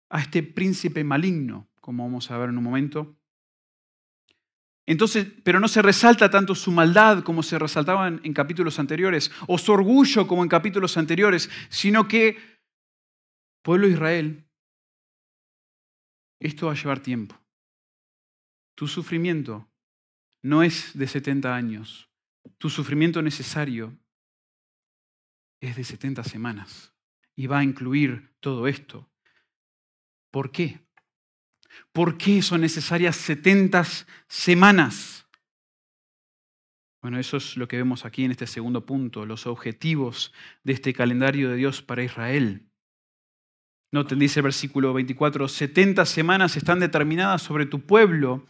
[0.08, 3.16] a este príncipe maligno, como vamos a ver en un momento.
[4.86, 9.58] Entonces, pero no se resalta tanto su maldad como se resaltaba en, capítulos anteriores, o
[9.58, 12.38] su orgullo como en capítulos anteriores, sino que,
[13.62, 14.45] pueblo Israel,
[16.40, 17.38] esto va a llevar tiempo.
[18.75, 19.68] Tu sufrimiento
[20.42, 22.09] no es de 70 años.
[22.59, 23.96] Tu sufrimiento necesario
[25.61, 26.92] es de 70 semanas
[27.35, 29.11] y va a incluir todo esto.
[30.31, 30.87] ¿Por qué?
[31.92, 33.85] ¿Por qué son necesarias 70
[34.29, 35.27] semanas?
[37.03, 40.33] Bueno, eso es lo que vemos aquí en este segundo punto, los objetivos
[40.64, 42.68] de este calendario de Dios para Israel.
[43.96, 48.46] Noten, dice el versículo 24, 70 semanas están determinadas sobre tu pueblo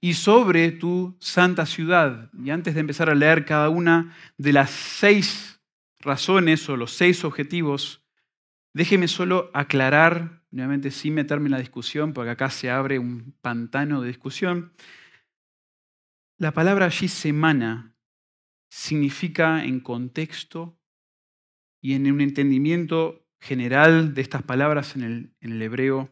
[0.00, 2.32] y sobre tu santa ciudad.
[2.44, 5.60] Y antes de empezar a leer cada una de las seis
[6.00, 8.04] razones o los seis objetivos,
[8.74, 14.00] déjeme solo aclarar, nuevamente sin meterme en la discusión, porque acá se abre un pantano
[14.00, 14.72] de discusión.
[16.38, 17.94] La palabra allí semana
[18.68, 20.76] significa en contexto
[21.80, 26.10] y en un entendimiento general de estas palabras en el, en el hebreo,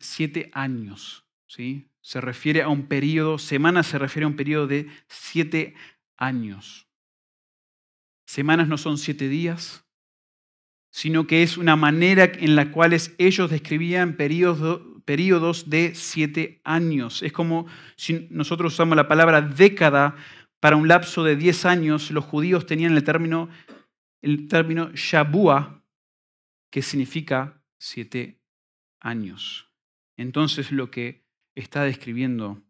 [0.00, 1.24] siete años.
[1.46, 1.88] ¿sí?
[2.00, 5.74] Se refiere a un periodo, semana se refiere a un periodo de siete
[6.16, 6.88] años.
[8.26, 9.84] Semanas no son siete días,
[10.90, 17.22] sino que es una manera en la cual ellos describían periodos, de siete años.
[17.22, 20.16] Es como si nosotros usamos la palabra década
[20.60, 23.48] para un lapso de diez años, los judíos tenían el término
[24.22, 25.84] el término Shabua,
[26.70, 28.40] que significa siete
[29.00, 29.68] años.
[30.16, 32.62] Entonces lo que está describiendo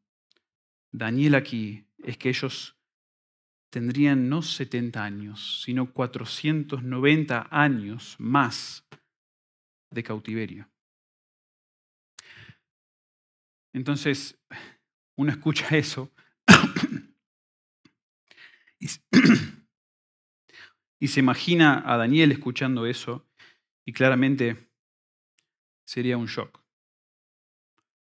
[0.91, 2.77] Daniel aquí es que ellos
[3.71, 8.85] tendrían no 70 años, sino 490 años más
[9.91, 10.69] de cautiverio.
[13.73, 14.39] Entonces,
[15.17, 16.13] uno escucha eso
[18.79, 18.89] Y
[21.09, 23.27] se imagina a Daniel escuchando eso
[23.85, 24.69] y claramente
[25.85, 26.61] sería un shock.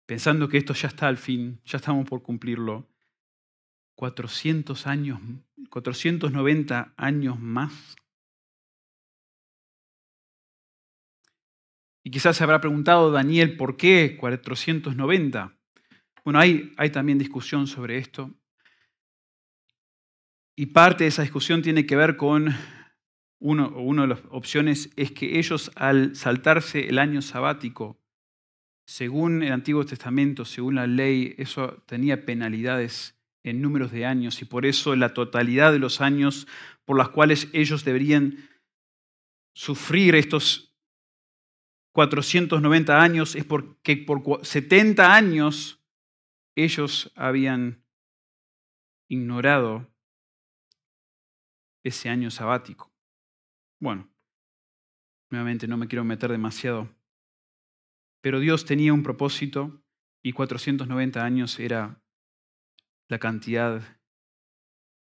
[0.07, 2.87] Pensando que esto ya está al fin, ya estamos por cumplirlo.
[3.97, 5.21] 400 años,
[5.71, 7.97] 490 años más.
[12.03, 15.57] Y quizás se habrá preguntado Daniel, ¿por qué 490?
[16.23, 18.31] Bueno, hay, hay también discusión sobre esto.
[20.57, 22.55] Y parte de esa discusión tiene que ver con,
[23.41, 27.99] uno, una de las opciones es que ellos al saltarse el año sabático,
[28.87, 34.45] según el Antiguo Testamento, según la ley, eso tenía penalidades en números de años y
[34.45, 36.47] por eso la totalidad de los años
[36.85, 38.49] por las cuales ellos deberían
[39.55, 40.75] sufrir estos
[41.93, 45.81] 490 años es porque por 70 años
[46.57, 47.85] ellos habían
[49.09, 49.94] ignorado
[51.85, 52.91] ese año sabático.
[53.81, 54.09] Bueno,
[55.31, 56.89] nuevamente no me quiero meter demasiado,
[58.23, 59.83] pero Dios tenía un propósito
[60.23, 62.01] y 490 años era
[63.09, 63.83] la cantidad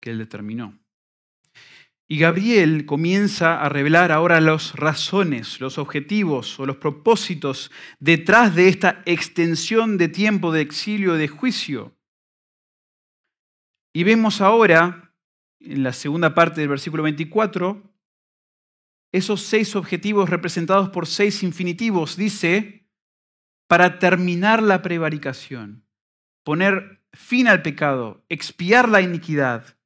[0.02, 0.78] que Él determinó.
[2.08, 8.68] Y Gabriel comienza a revelar ahora las razones, los objetivos o los propósitos detrás de
[8.68, 11.96] esta extensión de tiempo de exilio, de juicio.
[13.94, 15.01] Y vemos ahora
[15.64, 17.82] en la segunda parte del versículo 24,
[19.12, 22.88] esos seis objetivos representados por seis infinitivos, dice,
[23.66, 25.84] para terminar la prevaricación,
[26.44, 29.76] poner fin al pecado, expiar la iniquidad,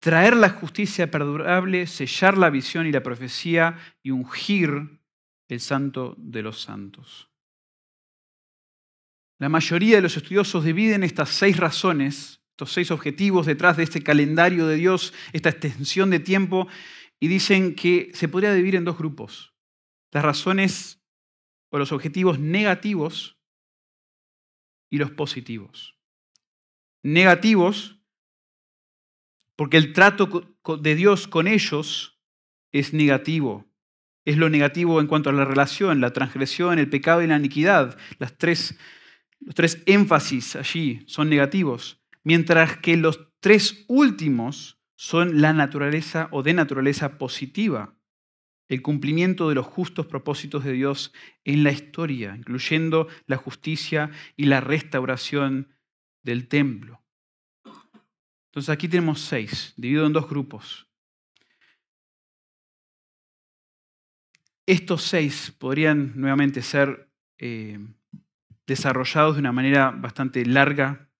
[0.00, 5.00] traer la justicia perdurable, sellar la visión y la profecía y ungir
[5.48, 7.30] el santo de los santos.
[9.38, 14.00] La mayoría de los estudiosos dividen estas seis razones estos seis objetivos detrás de este
[14.00, 16.68] calendario de Dios, esta extensión de tiempo,
[17.18, 19.54] y dicen que se podría dividir en dos grupos.
[20.12, 21.02] Las razones
[21.70, 23.40] o los objetivos negativos
[24.88, 25.98] y los positivos.
[27.02, 27.98] Negativos
[29.56, 32.20] porque el trato de Dios con ellos
[32.70, 33.66] es negativo.
[34.24, 37.98] Es lo negativo en cuanto a la relación, la transgresión, el pecado y la iniquidad.
[38.18, 38.78] Las tres,
[39.40, 42.03] los tres énfasis allí son negativos.
[42.24, 47.94] Mientras que los tres últimos son la naturaleza o de naturaleza positiva.
[48.68, 51.12] El cumplimiento de los justos propósitos de Dios
[51.44, 55.76] en la historia, incluyendo la justicia y la restauración
[56.22, 57.02] del templo.
[58.46, 60.88] Entonces aquí tenemos seis, dividido en dos grupos.
[64.66, 67.78] Estos seis podrían nuevamente ser eh,
[68.66, 71.10] desarrollados de una manera bastante larga.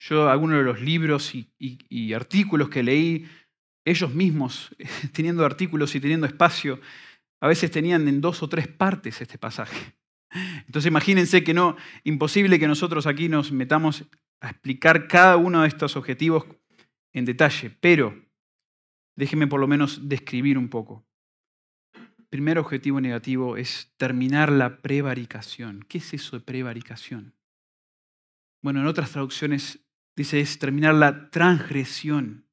[0.00, 3.28] Yo algunos de los libros y artículos que leí,
[3.84, 4.74] ellos mismos,
[5.12, 6.80] teniendo artículos y teniendo espacio,
[7.40, 9.94] a veces tenían en dos o tres partes este pasaje.
[10.66, 14.04] Entonces imagínense que no, imposible que nosotros aquí nos metamos
[14.40, 16.44] a explicar cada uno de estos objetivos
[17.12, 18.14] en detalle, pero
[19.16, 21.04] déjenme por lo menos describir un poco.
[22.28, 25.84] Primer objetivo negativo es terminar la prevaricación.
[25.88, 27.34] ¿Qué es eso de prevaricación?
[28.62, 29.80] Bueno, en otras traducciones
[30.20, 32.46] dice es terminar la transgresión.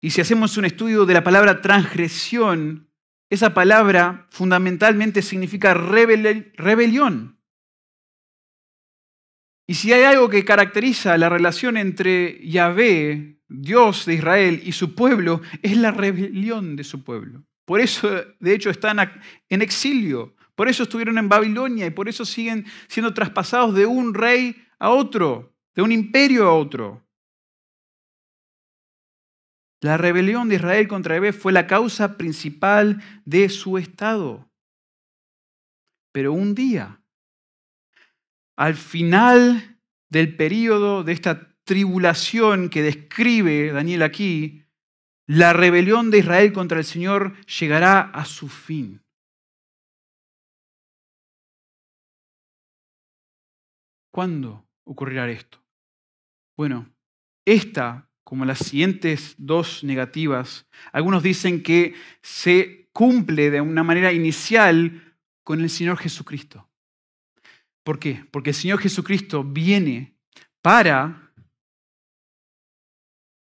[0.00, 2.88] Y si hacemos un estudio de la palabra transgresión,
[3.28, 7.38] esa palabra fundamentalmente significa rebelión.
[9.68, 14.94] Y si hay algo que caracteriza la relación entre Yahvé, Dios de Israel, y su
[14.94, 17.44] pueblo, es la rebelión de su pueblo.
[17.66, 18.08] Por eso,
[18.40, 18.98] de hecho, están
[19.48, 20.34] en exilio.
[20.54, 24.88] Por eso estuvieron en Babilonia y por eso siguen siendo traspasados de un rey a
[24.88, 27.06] otro, de un imperio a otro.
[29.80, 34.50] La rebelión de Israel contra Yahvé fue la causa principal de su estado.
[36.12, 37.00] Pero un día
[38.60, 39.80] al final
[40.10, 44.66] del periodo de esta tribulación que describe Daniel aquí,
[45.26, 49.02] la rebelión de Israel contra el Señor llegará a su fin.
[54.12, 55.59] ¿Cuándo ocurrirá esto?
[56.60, 56.92] Bueno,
[57.46, 65.16] esta, como las siguientes dos negativas, algunos dicen que se cumple de una manera inicial
[65.42, 66.68] con el Señor Jesucristo.
[67.82, 68.26] ¿Por qué?
[68.30, 70.18] Porque el Señor Jesucristo viene
[70.60, 71.32] para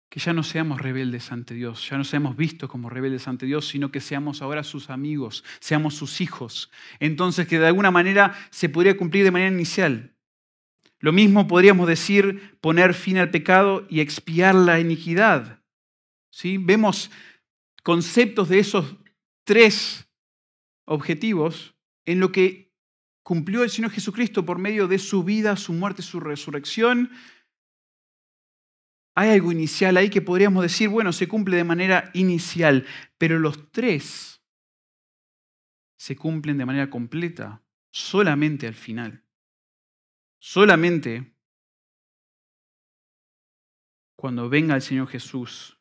[0.08, 3.66] que ya no seamos rebeldes ante Dios, ya no seamos vistos como rebeldes ante Dios,
[3.66, 6.70] sino que seamos ahora sus amigos, seamos sus hijos.
[7.00, 10.14] Entonces que de alguna manera se podría cumplir de manera inicial.
[11.00, 15.62] Lo mismo podríamos decir poner fin al pecado y expiar la iniquidad.
[16.30, 16.58] ¿Sí?
[16.58, 17.10] Vemos
[17.82, 18.96] conceptos de esos
[19.44, 20.06] tres
[20.84, 22.70] objetivos en lo que
[23.22, 27.10] cumplió el Señor Jesucristo por medio de su vida, su muerte, su resurrección.
[29.14, 32.86] Hay algo inicial ahí que podríamos decir, bueno, se cumple de manera inicial,
[33.16, 34.42] pero los tres
[35.96, 39.24] se cumplen de manera completa solamente al final.
[40.40, 41.34] Solamente
[44.16, 45.78] cuando venga el Señor Jesús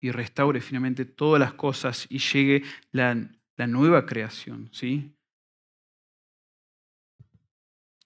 [0.00, 3.14] y restaure finalmente todas las cosas y llegue la,
[3.66, 5.14] nueva creación, ¿sí?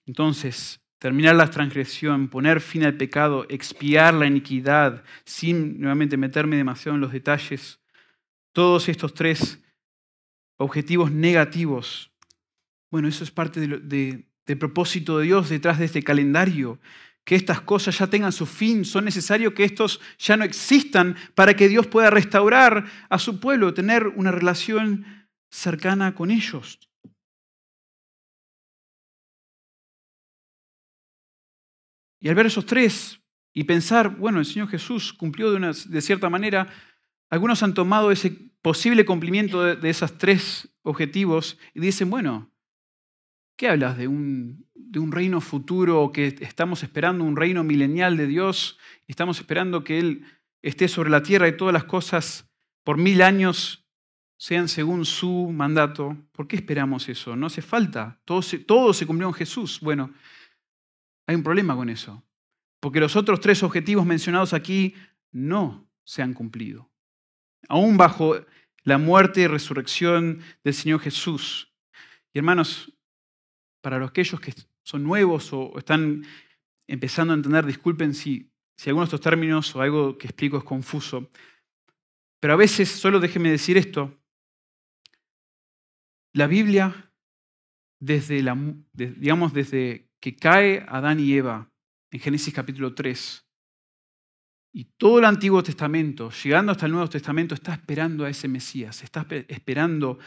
[0.05, 6.95] Entonces, terminar la transgresión, poner fin al pecado, expiar la iniquidad, sin nuevamente meterme demasiado
[6.95, 7.79] en los detalles,
[8.51, 9.63] todos estos tres
[10.57, 12.11] objetivos negativos,
[12.91, 13.61] bueno, eso es parte
[14.45, 16.79] del propósito de Dios detrás de este calendario,
[17.23, 21.55] que estas cosas ya tengan su fin, son necesarios que estos ya no existan para
[21.55, 26.79] que Dios pueda restaurar a su pueblo, tener una relación cercana con ellos.
[32.19, 33.19] Y al ver esos tres
[33.53, 36.67] y pensar, bueno, el Señor Jesús cumplió de, de cierta manera,
[37.29, 42.51] algunos han tomado ese posible cumplimiento de, de esos tres objetivos y dicen, bueno,
[43.55, 44.65] ¿qué hablas de un,
[45.11, 48.77] reino futuro que estamos esperando, un reino milenial de Dios?
[49.07, 50.25] Estamos esperando que Él
[50.61, 52.49] esté sobre la tierra y todas las cosas
[52.83, 53.85] por mil años
[54.37, 56.17] sean según su mandato.
[56.31, 57.35] ¿Por qué esperamos eso?
[57.35, 58.19] No hace falta.
[58.25, 59.79] Todo se, todo se cumplió en Jesús.
[59.81, 60.13] Bueno,
[61.27, 62.23] hay un problema con eso,
[62.79, 64.93] porque los otros tres objetivos mencionados aquí
[65.31, 66.89] no se han cumplido.
[67.67, 68.35] Aún bajo
[68.83, 71.73] la muerte y resurrección del Señor Jesús.
[72.33, 72.94] Y hermanos,
[73.85, 74.51] para los aquellos que
[74.83, 76.25] son nuevos o están
[76.87, 80.63] empezando a entender, disculpen si, si alguno de estos términos o algo que explico es
[80.63, 81.29] confuso,
[82.39, 84.17] pero a veces, solo déjenme decir esto,
[86.33, 87.13] La Biblia,
[88.01, 88.57] desde, la,
[88.93, 91.71] digamos, desde que cae Adán y Eva
[92.09, 93.47] en Génesis capítulo 3,
[94.73, 99.03] y todo el Antiguo Testamento, llegando hasta el Nuevo Testamento, está esperando a ese Mesías,
[99.03, 100.17] está esperando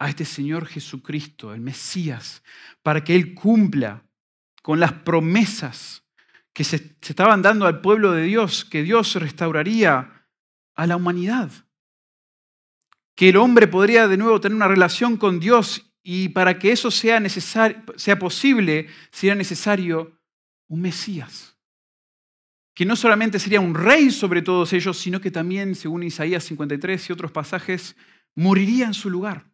[0.00, 2.42] a este Señor Jesucristo, el Mesías,
[2.82, 4.02] para que Él cumpla
[4.62, 6.02] con las promesas
[6.54, 10.26] que se, estaban dando al pueblo de Dios, que Dios restauraría
[10.74, 11.50] a la humanidad,
[13.14, 16.90] que el hombre podría de nuevo tener una relación con Dios y para que eso
[16.90, 20.18] sea, sea posible, sería necesario
[20.66, 21.50] un Mesías
[22.72, 27.10] que no solamente sería un rey sobre todos ellos, sino que también, según Isaías 53
[27.10, 27.94] y otros pasajes,
[28.34, 29.49] moriría en su lugar.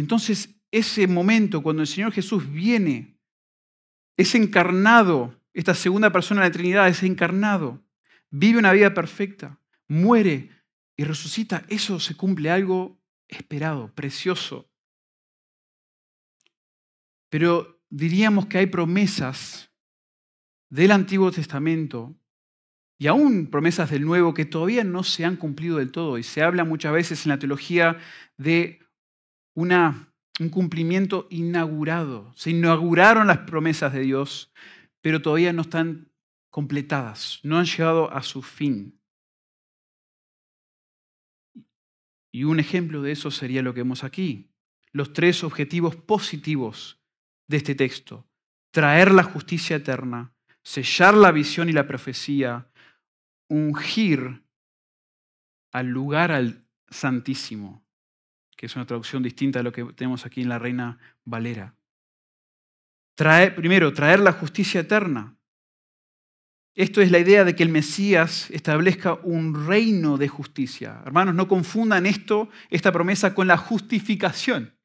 [0.00, 3.18] Entonces, ese momento cuando el Señor Jesús viene,
[4.16, 7.82] es encarnado, esta segunda persona de la Trinidad es encarnado,
[8.30, 10.50] vive una vida perfecta, muere
[10.96, 12.98] y resucita, eso se cumple algo
[13.28, 14.68] esperado, precioso.
[17.28, 19.70] Pero diríamos que hay promesas
[20.68, 22.14] del Antiguo Testamento
[22.98, 26.18] y aún promesas del Nuevo que todavía no se han cumplido del todo.
[26.18, 27.98] Y se habla muchas veces en la teología
[28.36, 28.80] de
[29.54, 32.32] un cumplimiento inaugurado.
[32.34, 34.52] Se inauguraron las promesas de Dios,
[35.00, 36.10] pero todavía no están
[36.50, 39.00] completadas, no han llegado a su fin.
[42.32, 44.50] Y un ejemplo de eso sería lo que vemos aquí.
[44.92, 47.00] Los tres objetivos positivos
[47.48, 48.28] de este texto.
[48.70, 50.32] Traer la justicia eterna,
[50.62, 52.70] sellar la visión y la profecía,
[53.48, 54.44] ungir
[55.72, 57.79] al lugar al Santísimo,
[58.60, 61.74] que es una traducción distinta a lo que tenemos aquí en la Reina Valera.
[63.56, 65.38] Primero, traer la justicia eterna.
[66.74, 71.00] Esto es la idea de que el Mesías establezca un reino de justicia.
[71.06, 74.76] Hermanos, no confundan esto, esta promesa, con la justificación.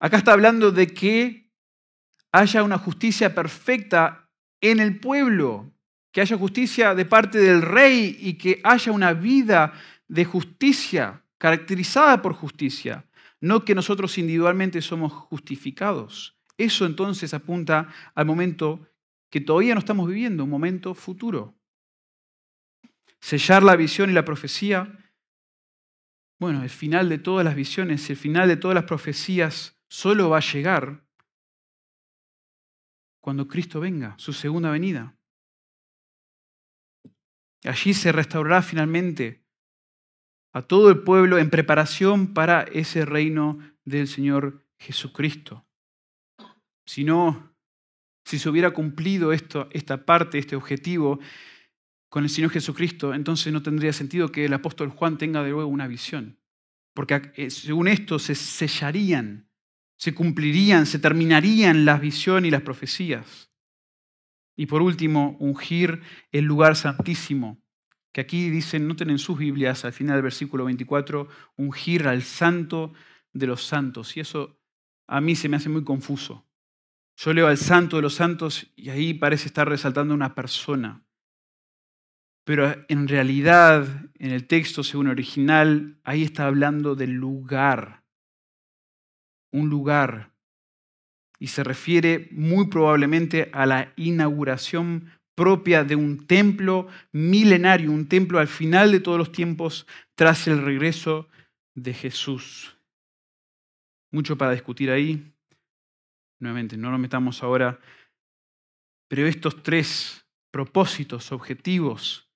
[0.00, 1.52] Acá está hablando de que
[2.32, 5.72] haya una justicia perfecta en el pueblo,
[6.10, 9.74] que haya justicia de parte del rey y que haya una vida
[10.08, 13.08] de justicia, caracterizada por justicia,
[13.40, 16.36] no que nosotros individualmente somos justificados.
[16.56, 18.88] Eso entonces apunta al momento
[19.30, 21.54] que todavía no estamos viviendo, un momento futuro.
[23.20, 24.98] Sellar la visión y la profecía.
[26.38, 30.38] Bueno, el final de todas las visiones, el final de todas las profecías solo va
[30.38, 31.04] a llegar
[33.20, 35.16] cuando Cristo venga, su segunda venida.
[37.64, 39.45] Allí se restaurará finalmente
[40.56, 45.66] a todo el pueblo en preparación para ese reino del Señor Jesucristo.
[46.86, 47.52] Si no,
[48.24, 51.20] si se hubiera cumplido esto, esta parte, este objetivo
[52.08, 55.68] con el Señor Jesucristo, entonces no tendría sentido que el apóstol Juan tenga de nuevo
[55.68, 56.38] una visión.
[56.94, 59.46] Porque eh, según esto se sellarían
[59.98, 63.50] se cumplirían, se terminarían las visiones y las profecías.
[64.56, 66.02] Y por último, ungir
[66.32, 67.58] el lugar santísimo,
[68.16, 72.94] que aquí dicen, noten en sus Biblias al final del versículo 24, ungir al santo
[73.34, 74.16] de los santos.
[74.16, 74.58] Y eso
[75.06, 76.46] a mí se me hace muy confuso.
[77.18, 81.04] Yo leo al santo de los santos y ahí parece estar resaltando una persona.
[82.44, 88.02] Pero en realidad, en el texto según original, ahí está hablando del lugar
[89.52, 90.32] un lugar
[91.38, 98.40] y se refiere muy probablemente a la inauguración propia de un templo milenario, un templo
[98.40, 101.28] al final de todos los tiempos tras el regreso
[101.74, 102.76] de Jesús.
[104.10, 105.32] Mucho para discutir ahí.
[106.40, 107.78] Nuevamente, no nos metamos ahora,
[109.08, 112.28] pero estos tres propósitos, objetivos,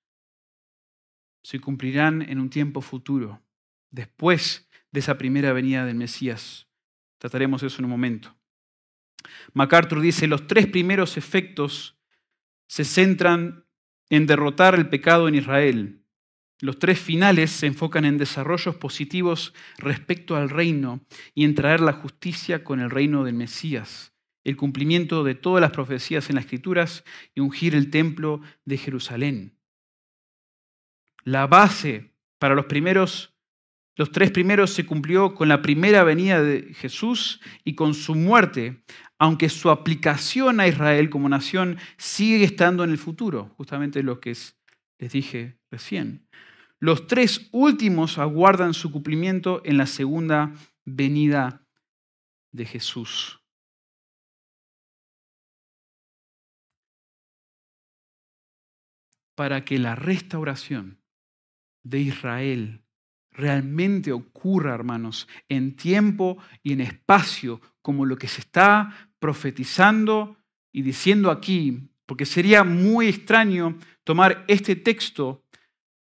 [1.43, 3.41] se cumplirán en un tiempo futuro,
[3.89, 6.67] después de esa primera venida del Mesías.
[7.17, 8.35] Trataremos eso en un momento.
[9.53, 12.00] MacArthur dice, los tres primeros efectos
[12.71, 13.65] se centran
[14.09, 16.05] en derrotar el pecado en Israel.
[16.61, 21.01] Los tres finales se enfocan en desarrollos positivos respecto al reino
[21.35, 24.13] y en traer la justicia con el reino del Mesías,
[24.45, 27.03] el cumplimiento de todas las profecías en las Escrituras
[27.35, 29.57] y ungir el templo de Jerusalén.
[31.25, 33.30] La base para los primeros
[34.01, 38.83] los tres primeros se cumplió con la primera venida de Jesús y con su muerte,
[39.19, 44.35] aunque su aplicación a Israel como nación sigue estando en el futuro, justamente lo que
[44.97, 46.27] les dije recién.
[46.79, 50.51] Los tres últimos aguardan su cumplimiento en la segunda
[50.83, 51.67] venida
[52.51, 53.39] de Jesús.
[59.35, 61.03] Para que la restauración
[61.83, 62.80] de Israel
[63.31, 70.37] realmente ocurra, hermanos, en tiempo y en espacio, como lo que se está profetizando
[70.71, 75.45] y diciendo aquí, porque sería muy extraño tomar este texto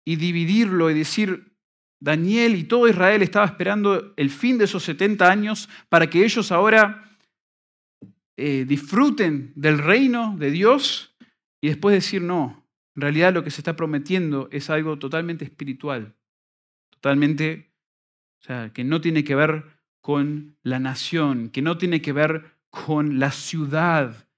[0.05, 1.51] y dividirlo y decir,
[1.99, 6.51] Daniel y todo Israel estaba esperando el fin de esos 70 años para que ellos
[6.51, 7.03] ahora
[8.37, 11.15] eh, disfruten del reino de Dios
[11.61, 16.15] y después decir, no, en realidad lo que se está prometiendo es algo totalmente espiritual,
[17.01, 17.73] totalmente,
[18.41, 19.65] o sea, que no tiene que ver
[20.01, 24.29] con la nación, que no tiene que ver con la ciudad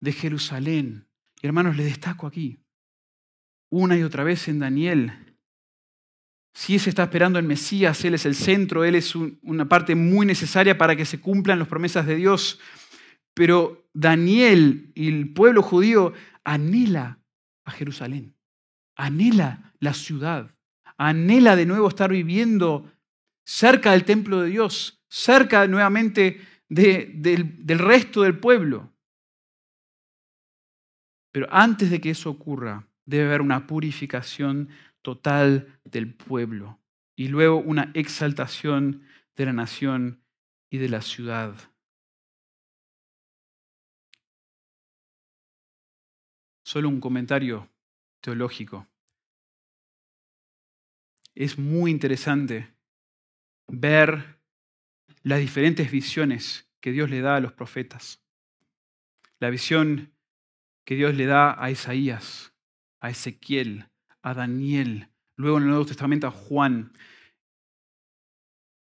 [0.00, 1.08] de Jerusalén.
[1.40, 2.58] Y hermanos, les destaco aquí,
[3.70, 5.30] una y otra vez en Daniel,
[6.52, 10.26] si se está esperando el Mesías, Él es el centro, Él es una parte muy
[10.26, 12.60] necesaria para que se cumplan las promesas de Dios.
[13.32, 16.12] Pero Daniel y el pueblo judío
[16.44, 17.20] anhela
[17.64, 18.34] a Jerusalén,
[18.96, 20.54] anhela la ciudad,
[21.00, 22.92] anhela de nuevo estar viviendo
[23.42, 28.92] cerca del templo de Dios, cerca nuevamente del resto del pueblo.
[31.32, 34.68] Pero antes de que eso ocurra, debe haber una purificación
[35.00, 36.78] total del pueblo
[37.16, 39.02] y luego una exaltación
[39.36, 40.22] de la nación
[40.68, 41.54] y de la ciudad.
[46.62, 47.70] Solo un comentario
[48.20, 48.86] teológico.
[51.40, 52.68] Es muy interesante
[53.66, 54.42] ver
[55.22, 58.22] las diferentes visiones que Dios le da a los profetas.
[59.38, 60.12] La visión
[60.84, 62.52] que Dios le da a Isaías,
[63.00, 63.88] a Ezequiel,
[64.20, 66.92] a Daniel, luego en el Nuevo Testamento a Juan.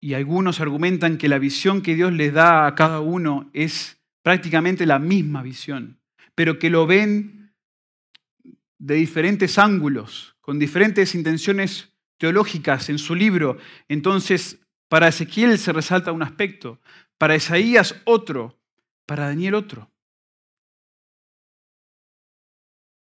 [0.01, 4.85] Y algunos argumentan que la visión que Dios les da a cada uno es prácticamente
[4.85, 6.01] la misma visión,
[6.35, 7.55] pero que lo ven
[8.79, 13.59] de diferentes ángulos, con diferentes intenciones teológicas en su libro.
[13.89, 16.81] Entonces, para Ezequiel se resalta un aspecto,
[17.19, 18.61] para Isaías otro,
[19.07, 19.91] para Daniel otro.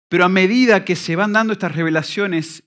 [0.09, 2.63] Pero a medida que se van dando estas revelaciones,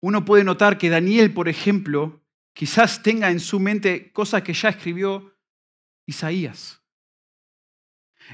[0.00, 2.22] uno puede notar que Daniel, por ejemplo,
[2.54, 5.36] quizás tenga en su mente cosas que ya escribió
[6.06, 6.82] Isaías.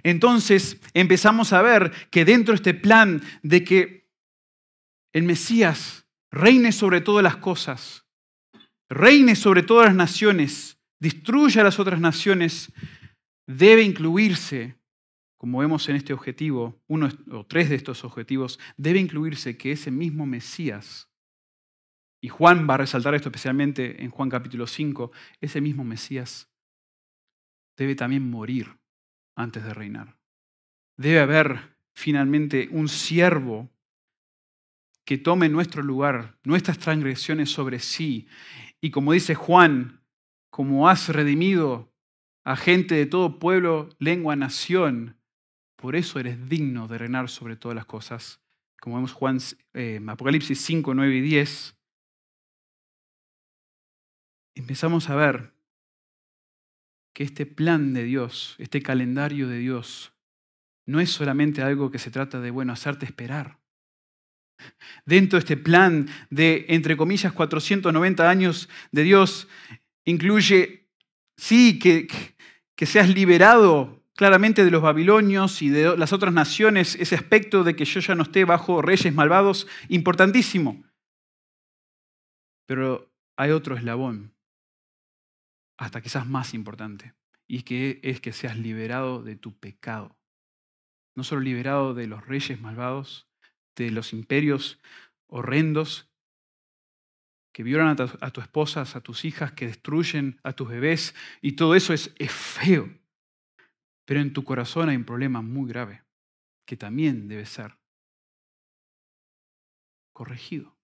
[0.02, 4.10] Entonces empezamos a ver que dentro de este plan de que
[5.12, 6.05] el Mesías
[6.36, 8.06] reine sobre todas las cosas,
[8.88, 12.72] reine sobre todas las naciones, destruya a las otras naciones,
[13.46, 14.76] debe incluirse
[15.36, 19.90] como vemos en este objetivo, uno o tres de estos objetivos, debe incluirse que ese
[19.90, 21.08] mismo Mesías,
[22.22, 26.50] y Juan va a resaltar esto especialmente en Juan capítulo 5, ese mismo Mesías
[27.76, 28.78] debe también morir
[29.36, 30.16] antes de reinar.
[30.96, 33.70] Debe haber finalmente un siervo
[35.06, 38.26] que tome nuestro lugar, nuestras transgresiones sobre sí.
[38.80, 40.02] Y como dice Juan,
[40.50, 41.94] como has redimido
[42.44, 45.16] a gente de todo pueblo, lengua, nación,
[45.76, 48.42] por eso eres digno de reinar sobre todas las cosas.
[48.80, 49.38] Como vemos Juan,
[49.74, 51.78] eh, Apocalipsis 5, 9 y 10,
[54.56, 55.54] empezamos a ver
[57.14, 60.14] que este plan de Dios, este calendario de Dios,
[60.84, 63.60] no es solamente algo que se trata de, bueno, hacerte esperar.
[65.04, 69.48] Dentro de este plan de, entre comillas, 490 años de Dios,
[70.04, 70.88] incluye,
[71.36, 72.08] sí, que,
[72.74, 77.76] que seas liberado claramente de los babilonios y de las otras naciones, ese aspecto de
[77.76, 80.82] que yo ya no esté bajo reyes malvados, importantísimo.
[82.66, 84.34] Pero hay otro eslabón,
[85.78, 87.14] hasta quizás más importante,
[87.46, 90.16] y que es que seas liberado de tu pecado.
[91.14, 93.25] No solo liberado de los reyes malvados,
[93.76, 94.80] de los imperios
[95.28, 96.08] horrendos
[97.52, 101.14] que violan a tu, a tu esposa, a tus hijas, que destruyen a tus bebés,
[101.40, 102.90] y todo eso es, es feo.
[104.04, 106.02] Pero en tu corazón hay un problema muy grave
[106.66, 107.76] que también debe ser
[110.12, 110.76] corregido.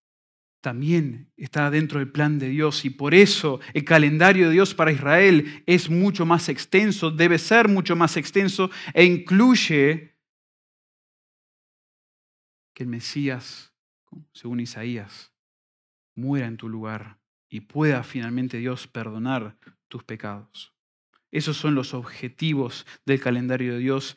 [0.62, 4.92] También está dentro del plan de Dios y por eso el calendario de Dios para
[4.92, 10.11] Israel es mucho más extenso, debe ser mucho más extenso e incluye
[12.74, 13.72] que el Mesías,
[14.32, 15.32] según Isaías,
[16.14, 17.18] muera en tu lugar
[17.48, 19.56] y pueda finalmente Dios perdonar
[19.88, 20.72] tus pecados.
[21.30, 24.16] Esos son los objetivos del calendario de Dios.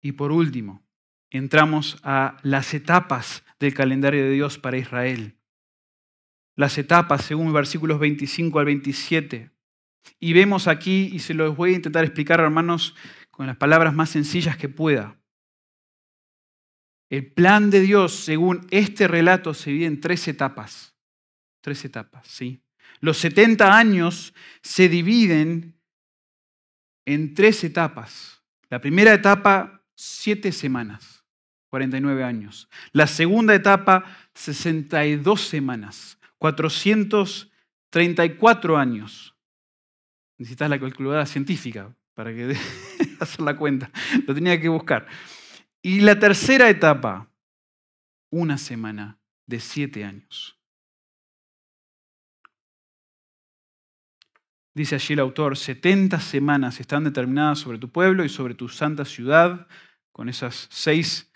[0.00, 0.82] Y por último,
[1.30, 5.36] entramos a las etapas del calendario de Dios para Israel.
[6.56, 9.50] Las etapas según versículos 25 al 27.
[10.18, 12.94] Y vemos aquí, y se los voy a intentar explicar, hermanos,
[13.30, 15.21] con las palabras más sencillas que pueda.
[17.12, 20.94] El plan de Dios, según este relato, se divide en tres etapas.
[21.60, 22.62] tres etapas, ¿sí?
[23.00, 24.32] Los 70 años
[24.62, 25.78] se dividen
[27.04, 28.42] en tres etapas.
[28.70, 31.22] La primera etapa, siete semanas,
[31.68, 32.70] 49 años.
[32.92, 39.36] La segunda etapa, 62 semanas, 434 años.
[40.38, 42.56] Necesitas la calculadora científica para que
[43.20, 43.90] hacer la cuenta.
[44.26, 45.06] Lo tenía que buscar.
[45.82, 47.28] Y la tercera etapa,
[48.30, 50.56] una semana de siete años.
[54.74, 59.04] Dice allí el autor, 70 semanas están determinadas sobre tu pueblo y sobre tu santa
[59.04, 59.66] ciudad,
[60.12, 61.30] con esos seis,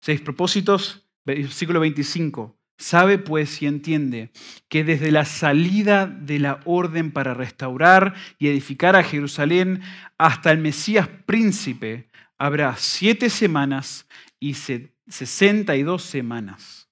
[0.00, 1.06] seis propósitos.
[1.24, 2.58] Versículo 25.
[2.76, 4.32] Sabe pues y entiende
[4.68, 9.82] que desde la salida de la orden para restaurar y edificar a Jerusalén
[10.18, 12.09] hasta el Mesías príncipe
[12.40, 14.08] habrá siete semanas
[14.40, 16.88] y sesenta y dos semanas.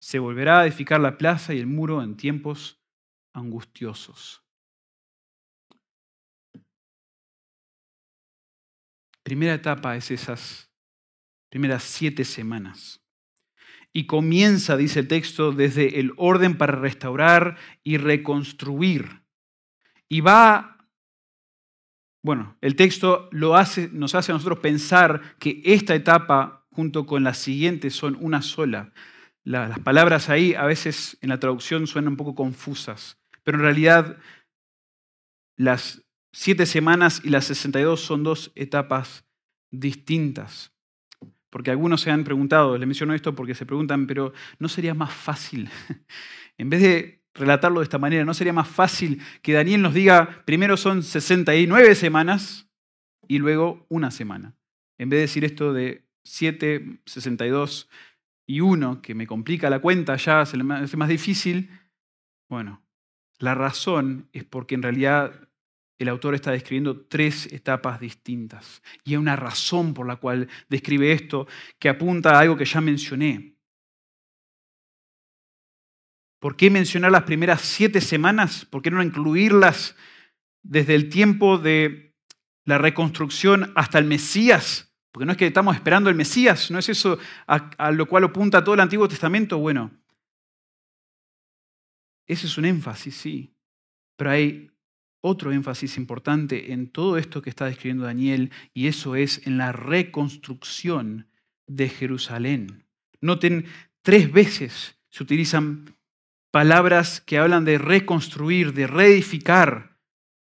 [0.00, 2.80] Se volverá a edificar la plaza y el muro en tiempos
[3.34, 4.42] angustiosos.
[9.22, 10.70] Primera etapa es esas
[11.50, 13.02] primeras siete semanas.
[13.92, 19.22] Y comienza, dice el texto, desde el orden para restaurar y reconstruir.
[20.08, 20.75] Y va,
[22.26, 27.88] bueno, el texto nos hace a nosotros pensar que esta etapa junto con la siguiente
[27.90, 28.92] son una sola.
[29.44, 34.16] Las palabras ahí a veces en la traducción suenan un poco confusas, pero en realidad
[35.56, 36.02] las
[36.32, 39.24] siete semanas y las 62 son dos etapas
[39.70, 40.72] distintas.
[41.48, 45.14] Porque algunos se han preguntado, les menciono esto porque se preguntan, pero ¿no sería más
[45.14, 45.70] fácil,
[46.58, 50.42] en vez de relatarlo de esta manera, ¿no sería más fácil que Daniel nos diga,
[50.44, 52.68] primero son 69 semanas
[53.28, 54.54] y luego una semana?
[54.98, 57.88] En vez de decir esto de 7, 62
[58.46, 61.70] y 1, que me complica la cuenta ya, se me hace más difícil,
[62.48, 62.82] bueno,
[63.38, 65.48] la razón es porque en realidad
[65.98, 68.82] el autor está describiendo tres etapas distintas.
[69.04, 71.46] Y hay una razón por la cual describe esto
[71.78, 73.55] que apunta a algo que ya mencioné.
[76.46, 78.64] ¿Por qué mencionar las primeras siete semanas?
[78.66, 79.96] ¿Por qué no incluirlas
[80.62, 82.14] desde el tiempo de
[82.64, 84.94] la reconstrucción hasta el Mesías?
[85.10, 87.18] Porque no es que estamos esperando el Mesías, no es eso
[87.48, 89.58] a, lo cual apunta todo el Antiguo Testamento.
[89.58, 89.90] Bueno,
[92.28, 93.52] ese es un énfasis, sí.
[94.16, 94.70] Pero hay
[95.22, 99.72] otro énfasis importante en todo esto que está describiendo Daniel, y eso es en la
[99.72, 101.26] reconstrucción
[101.66, 102.86] de Jerusalén.
[103.20, 103.66] Noten,
[104.02, 105.95] tres veces se utilizan
[106.56, 109.98] palabras que hablan de reconstruir, de reedificar,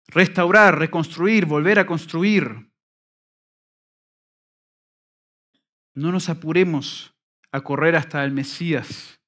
[0.06, 2.70] restaurar, reconstruir, volver a construir.
[5.96, 7.12] No nos apuremos
[7.50, 9.18] a correr hasta el Mesías.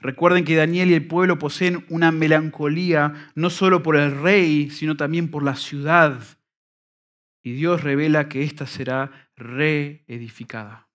[0.00, 4.98] Recuerden que Daniel y el pueblo poseen una melancolía no solo por el rey, sino
[4.98, 6.20] también por la ciudad.
[7.42, 10.87] Y Dios revela que ésta será reedificada.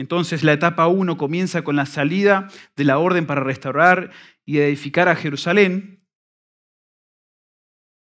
[0.00, 4.10] Entonces la etapa 1 comienza con la salida de la orden para restaurar
[4.46, 6.06] y edificar a Jerusalén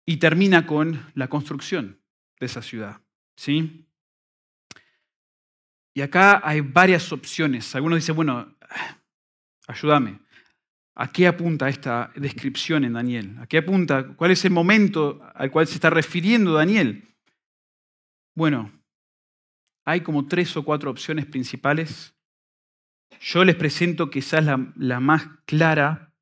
[0.05, 1.99] y termina con la construcción
[2.39, 3.01] de esa ciudad.
[3.35, 3.87] ¿Sí?
[5.95, 7.75] Y acá hay varias opciones.
[7.75, 8.55] Algunos dicen, bueno,
[9.67, 10.19] Ayúdame.
[10.95, 13.35] ¿A qué apunta esta descripción en Daniel?
[13.39, 14.07] ¿A qué apunta?
[14.15, 17.03] ¿Cuál es el momento al cual se está refiriendo Daniel?
[18.35, 18.71] Bueno,
[19.87, 22.13] hay como tres o cuatro opciones principales.
[23.21, 26.13] Yo les presento quizás la, la más clara.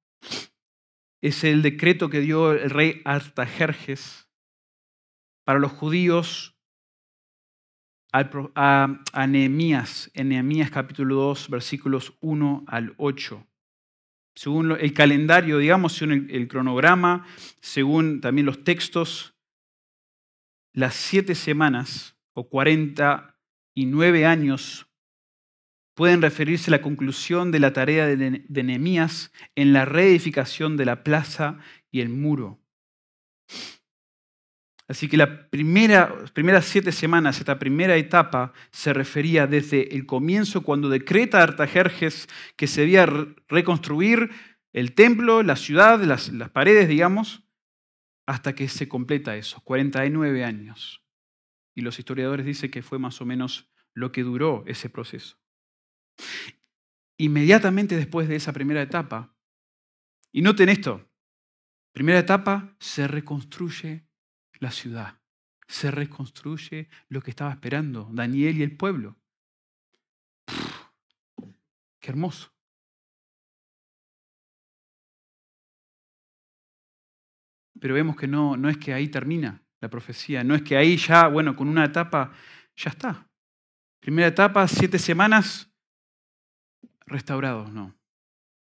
[1.20, 4.30] Es el decreto que dio el rey Artajerjes
[5.46, 6.56] para los judíos
[8.14, 13.48] a, Nehemías, en Nehemías capítulo 2, versículos 1 al 8.
[14.36, 17.26] Según el calendario, digamos, según el, cronograma,
[17.62, 19.36] según también los textos,
[20.72, 22.48] las siete semanas o
[23.76, 24.88] 49 años
[25.96, 30.86] pueden referirse a la conclusión de la tarea de, de Nehemías en la reedificación de
[30.86, 31.58] la plaza
[31.92, 32.60] y el muro.
[34.88, 40.90] Así que las primeras siete semanas, esta primera etapa, se refería desde el comienzo, cuando
[40.90, 43.08] decreta Artajerjes que se debía
[43.48, 44.30] reconstruir
[44.74, 47.44] el templo, la ciudad, las, las paredes, digamos,
[48.28, 51.05] hasta que se completa eso, 49 años
[51.76, 55.38] y los historiadores dicen que fue más o menos lo que duró ese proceso.
[57.18, 59.36] Inmediatamente después de esa primera etapa,
[60.32, 61.10] y noten esto,
[61.92, 64.08] primera etapa, se reconstruye
[64.60, 65.22] la ciudad,
[65.68, 69.18] se reconstruye lo que estaba esperando Daniel y el pueblo.
[72.00, 72.54] ¡Qué hermoso!
[77.80, 80.98] Pero vemos que no, no es que ahí termina la profecía, no es que ahí
[80.98, 82.34] ya, bueno, con una etapa
[82.76, 83.30] ya está.
[84.00, 85.72] Primera etapa, siete semanas,
[87.06, 87.96] restaurados, no.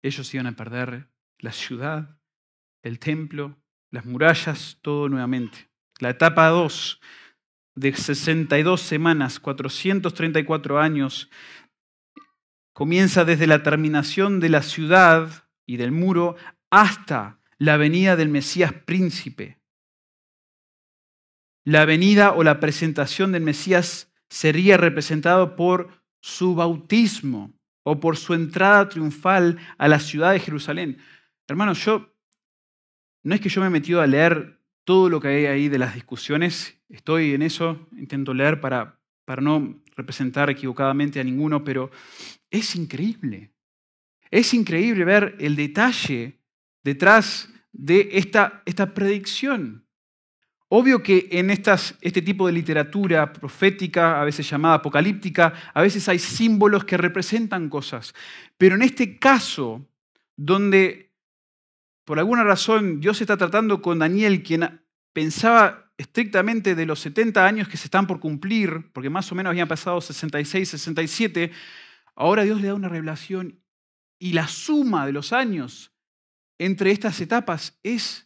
[0.02, 2.18] Ellos iban a perder la ciudad,
[2.82, 3.56] el templo,
[3.92, 5.70] las murallas, todo nuevamente.
[6.00, 7.00] La etapa 2,
[7.76, 11.30] de 62 semanas, 434 años,
[12.72, 16.34] comienza desde la terminación de la ciudad y del muro
[16.68, 19.60] hasta la venida del Mesías príncipe.
[21.66, 28.34] La venida o la presentación del Mesías sería representado por su bautismo o por su
[28.34, 30.98] entrada triunfal a la ciudad de Jerusalén.
[31.48, 32.14] Hermanos, yo
[33.24, 35.78] no es que yo me he metido a leer todo lo que hay ahí de
[35.78, 41.90] las discusiones, estoy en eso, intento leer para, para no representar equivocadamente a ninguno, pero
[42.48, 43.50] es increíble.
[44.30, 46.38] Es increíble ver el detalle
[46.84, 49.85] detrás de esta, esta predicción.
[50.68, 56.18] Obvio que en este tipo de literatura profética, a veces llamada apocalíptica, a veces hay
[56.18, 58.14] símbolos que representan cosas.
[58.58, 59.86] Pero en este caso,
[60.36, 61.06] donde
[62.04, 64.80] por alguna razón Dios está tratando con Daniel, quien
[65.12, 69.50] pensaba estrictamente de los 70 años que se están por cumplir, porque más o menos
[69.50, 71.50] habían pasado 66, 67,
[72.14, 73.60] ahora Dios le da una revelación
[74.18, 75.92] y la suma de los años
[76.58, 78.25] entre estas etapas es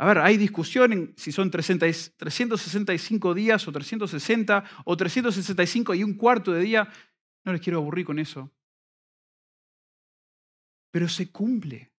[0.00, 6.14] a ver, hay discusión en si son 365 días o 360 o 365 y un
[6.14, 6.90] cuarto de día.
[7.44, 8.50] No les quiero aburrir con eso.
[10.90, 11.92] Pero se cumple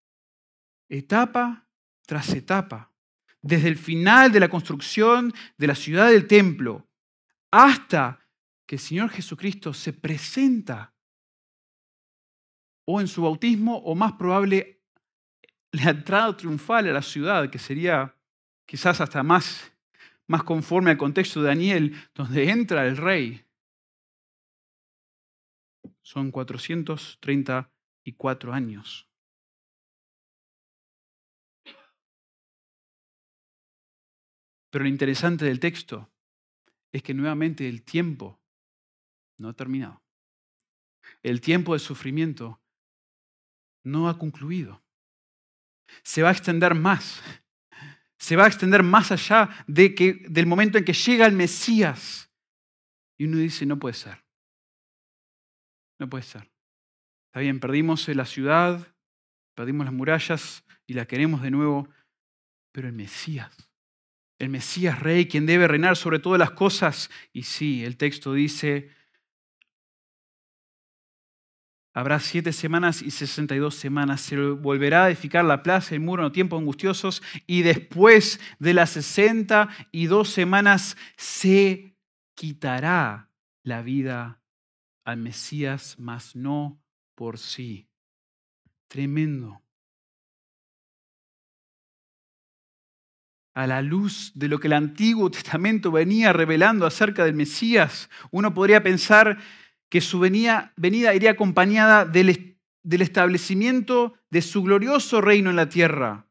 [0.88, 1.68] etapa
[2.04, 2.92] tras etapa.
[3.40, 6.88] Desde el final de la construcción de la ciudad del templo
[7.52, 8.18] hasta
[8.66, 10.92] que el Señor Jesucristo se presenta
[12.84, 14.81] o en su bautismo o más probable
[15.72, 18.16] la entrada triunfal a la ciudad, que sería
[18.66, 19.72] quizás hasta más,
[20.26, 23.44] más conforme al contexto de Daniel, donde entra el rey.
[26.02, 29.08] Son 434 años.
[34.70, 36.10] Pero lo interesante del texto
[36.92, 38.40] es que nuevamente el tiempo
[39.38, 40.02] no ha terminado.
[41.22, 42.60] El tiempo de sufrimiento
[43.84, 44.82] no ha concluido
[46.02, 47.22] se va a extender más.
[48.18, 52.30] Se va a extender más allá de que, del momento en que llega el Mesías.
[53.18, 54.24] Y uno dice, no puede ser.
[55.98, 56.50] No puede ser.
[57.26, 58.94] Está bien, perdimos la ciudad,
[59.54, 61.88] perdimos las murallas y la queremos de nuevo,
[62.72, 63.70] pero el Mesías,
[64.38, 67.10] el Mesías rey, quien debe reinar sobre todas las cosas.
[67.32, 68.90] Y sí, el texto dice,
[71.94, 74.22] Habrá siete semanas y sesenta y dos semanas.
[74.22, 77.22] Se volverá a edificar la plaza, el muro en tiempos angustiosos.
[77.46, 81.94] Y después de las sesenta y dos semanas se
[82.34, 83.28] quitará
[83.62, 84.40] la vida
[85.04, 86.80] al Mesías, mas no
[87.14, 87.88] por sí.
[88.88, 89.62] Tremendo.
[93.54, 98.54] A la luz de lo que el Antiguo Testamento venía revelando acerca del Mesías, uno
[98.54, 99.38] podría pensar
[99.92, 100.72] que su venida,
[101.14, 106.26] iría acompañada del, establecimiento de su glorioso reino en la tierra,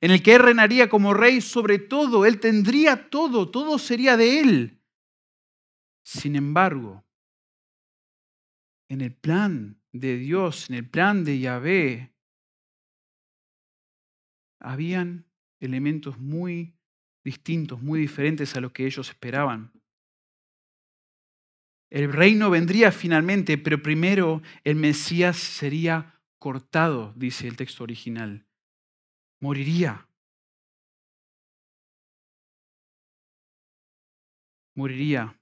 [0.00, 4.40] en el que Él reinaría como rey sobre todo, Él tendría todo, todo sería de
[4.40, 4.80] Él.
[6.02, 7.04] Sin embargo,
[8.88, 12.14] en el plan de Dios, en el plan de Yahvé,
[14.60, 15.26] habían
[15.60, 16.74] elementos muy
[17.22, 19.75] distintos, muy diferentes a lo que ellos esperaban.
[21.90, 28.46] El reino vendría finalmente, pero primero el Mesías sería cortado, dice el texto original.
[29.40, 30.08] Moriría.
[34.74, 35.38] Moriría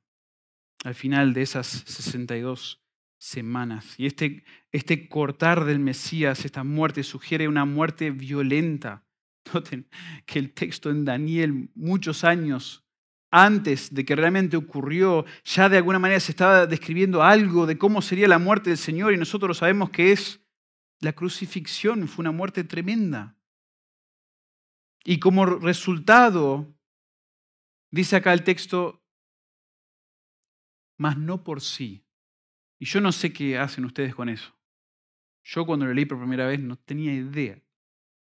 [0.85, 2.85] al final de esas 62
[3.19, 3.99] semanas.
[3.99, 9.07] Y este, este cortar del Mesías, esta muerte, sugiere una muerte violenta.
[9.53, 9.89] Noten
[10.27, 12.84] que el texto en Daniel, muchos años
[13.37, 18.01] antes de que realmente ocurrió, ya de alguna manera se estaba describiendo algo de cómo
[18.01, 20.41] sería la muerte del Señor y nosotros sabemos que es
[21.01, 23.37] la crucifixión, fue una muerte tremenda.
[25.03, 26.73] Y como resultado,
[27.91, 29.03] dice acá el texto,
[30.97, 32.07] mas no por sí.
[32.79, 34.55] Y yo no sé qué hacen ustedes con eso.
[35.43, 37.61] Yo cuando lo leí por primera vez no tenía idea,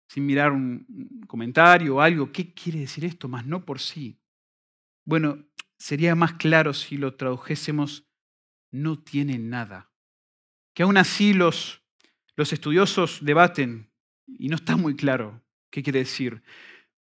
[0.07, 3.27] sin mirar un comentario o algo, ¿qué quiere decir esto?
[3.27, 4.17] Mas no por sí.
[5.05, 5.45] Bueno,
[5.77, 8.07] sería más claro si lo tradujésemos,
[8.71, 9.91] no tiene nada.
[10.73, 11.83] Que aún así los,
[12.35, 13.91] los estudiosos debaten
[14.25, 16.43] y no está muy claro qué quiere decir.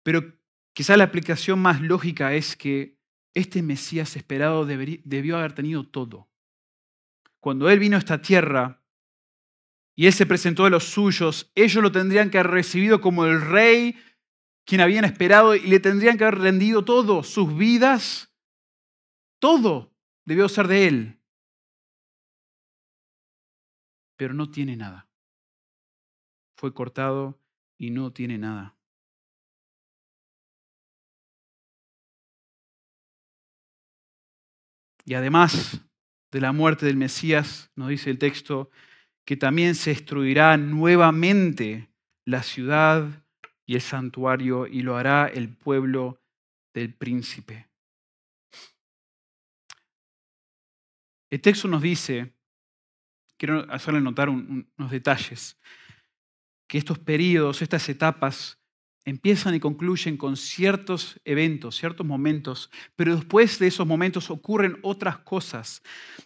[0.04, 0.38] Pero
[0.74, 2.98] quizá la aplicación más lógica es que
[3.34, 6.30] este Mesías esperado debió haber tenido todo.
[7.40, 8.84] Cuando Él vino a esta tierra
[9.96, 13.42] y Él se presentó a los suyos, ellos lo tendrían que haber recibido como el
[13.42, 13.98] rey
[14.66, 18.34] quien habían esperado y le tendrían que haber rendido todo, sus vidas,
[19.40, 19.94] todo
[20.26, 21.20] debió ser de Él.
[24.18, 25.10] Pero no tiene nada.
[26.56, 27.40] Fue cortado
[27.78, 28.76] y no tiene nada.
[35.06, 35.82] Y además
[36.32, 38.70] de la muerte del Mesías, nos dice el texto,
[39.26, 41.90] que también se destruirá nuevamente
[42.26, 43.21] la ciudad
[43.72, 46.22] y el santuario y lo hará el pueblo
[46.74, 47.70] del príncipe.
[51.30, 52.34] El texto nos dice,
[53.38, 55.58] quiero hacerle notar unos detalles,
[56.68, 58.60] que estos periodos, estas etapas,
[59.06, 65.20] empiezan y concluyen con ciertos eventos, ciertos momentos, pero después de esos momentos ocurren otras
[65.20, 65.82] cosas,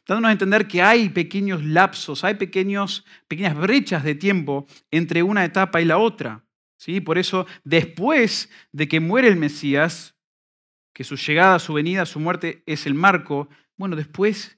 [0.08, 5.46] dándonos a entender que hay pequeños lapsos, hay pequeños, pequeñas brechas de tiempo entre una
[5.46, 6.45] etapa y la otra.
[6.78, 7.02] ¿Sí?
[7.02, 10.16] Por eso, después de que muere el Mesías,
[10.94, 14.58] que su llegada, su venida, su muerte es el marco, bueno, después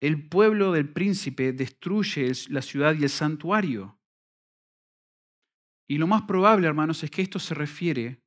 [0.00, 3.98] el pueblo del príncipe destruye la ciudad y el santuario.
[5.88, 8.22] Y lo más probable, hermanos, es que esto se refiere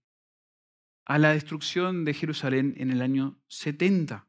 [1.06, 4.28] a la destrucción de Jerusalén en el año 70.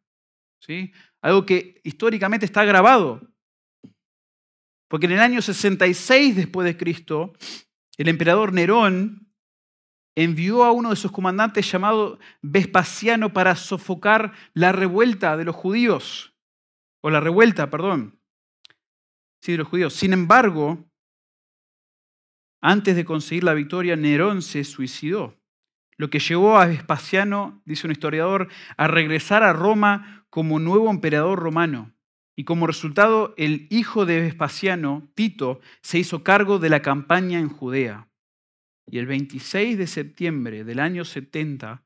[0.61, 0.93] ¿sí?
[1.21, 3.21] Algo que históricamente está grabado.
[4.89, 7.33] Porque en el año 66 después de Cristo,
[8.03, 9.33] el emperador Nerón
[10.17, 16.35] envió a uno de sus comandantes llamado Vespasiano para sofocar la revuelta de los judíos.
[17.01, 18.19] O la revuelta, perdón.
[19.41, 19.95] Sí, de los judíos.
[19.95, 20.85] Sin embargo,
[22.61, 25.41] antes de conseguir la victoria, Nerón se suicidó,
[25.97, 31.39] lo que llevó a Vespasiano, dice un historiador, a regresar a Roma como nuevo emperador
[31.39, 31.95] romano.
[32.37, 37.49] Y como resultado, el hijo de Vespasiano, Tito, se hizo cargo de la campaña en
[37.49, 38.09] Judea.
[38.87, 41.85] Y el 26 de septiembre del año 70,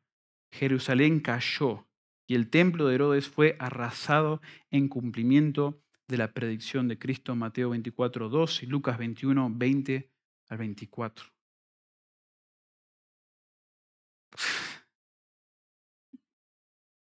[0.53, 1.87] Jerusalén cayó
[2.27, 4.41] y el templo de Herodes fue arrasado
[4.71, 10.11] en cumplimiento de la predicción de Cristo en Mateo 24, 2 y Lucas 21, 20
[10.49, 11.27] al 24.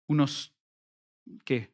[0.08, 0.54] Unos,
[1.44, 1.72] ¿qué?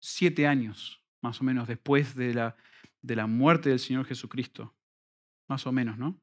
[0.00, 2.56] 37 años, más o menos, después de la,
[3.02, 4.74] de la muerte del Señor Jesucristo.
[5.48, 6.20] Más o menos, ¿no?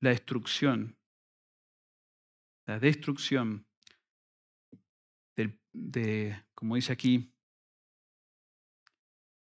[0.00, 0.96] La destrucción.
[2.66, 3.66] La destrucción
[5.74, 7.32] de, como dice aquí,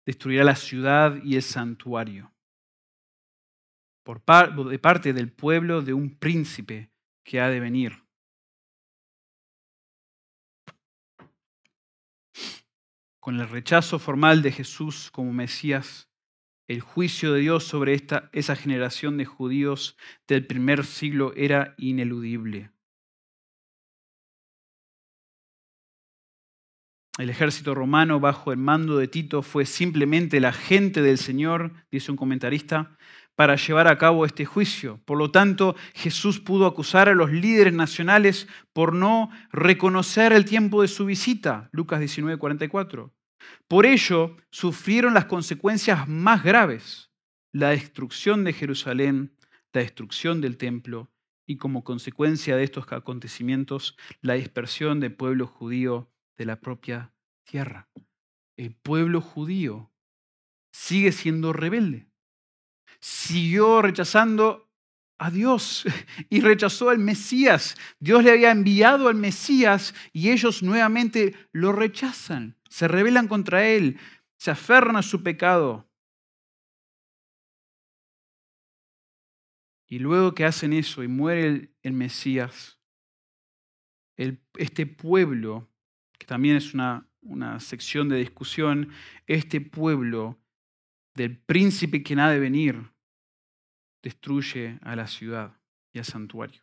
[0.05, 2.33] destruirá la ciudad y el santuario
[4.03, 4.21] por
[4.69, 6.91] de parte del pueblo de un príncipe
[7.23, 8.02] que ha de venir.
[13.23, 16.09] Con el rechazo formal de Jesús como Mesías,
[16.67, 19.95] el juicio de Dios sobre esta, esa generación de judíos
[20.27, 22.71] del primer siglo era ineludible.
[27.17, 32.11] El ejército romano bajo el mando de Tito fue simplemente la gente del Señor, dice
[32.11, 32.97] un comentarista,
[33.35, 35.01] para llevar a cabo este juicio.
[35.05, 40.81] Por lo tanto, Jesús pudo acusar a los líderes nacionales por no reconocer el tiempo
[40.81, 43.13] de su visita, Lucas 19, 44.
[43.67, 47.11] Por ello, sufrieron las consecuencias más graves,
[47.51, 49.35] la destrucción de Jerusalén,
[49.73, 51.11] la destrucción del templo
[51.45, 57.13] y como consecuencia de estos acontecimientos, la dispersión del pueblo judío de la propia
[57.43, 57.89] tierra.
[58.55, 59.91] El pueblo judío
[60.71, 62.12] sigue siendo rebelde
[63.03, 64.71] siguió rechazando
[65.17, 65.83] a Dios
[66.29, 67.75] y rechazó al Mesías.
[67.99, 73.99] Dios le había enviado al Mesías y ellos nuevamente lo rechazan, se rebelan contra él,
[74.37, 75.85] se aferran a su pecado.
[79.89, 82.79] Y luego que hacen eso y muere el, Mesías,
[84.15, 85.69] este pueblo,
[86.17, 88.89] que también es una, una sección de discusión,
[89.27, 90.39] este pueblo
[91.15, 92.92] del príncipe que ha de venir,
[94.03, 95.57] destruye a la ciudad
[95.93, 96.61] y al santuario.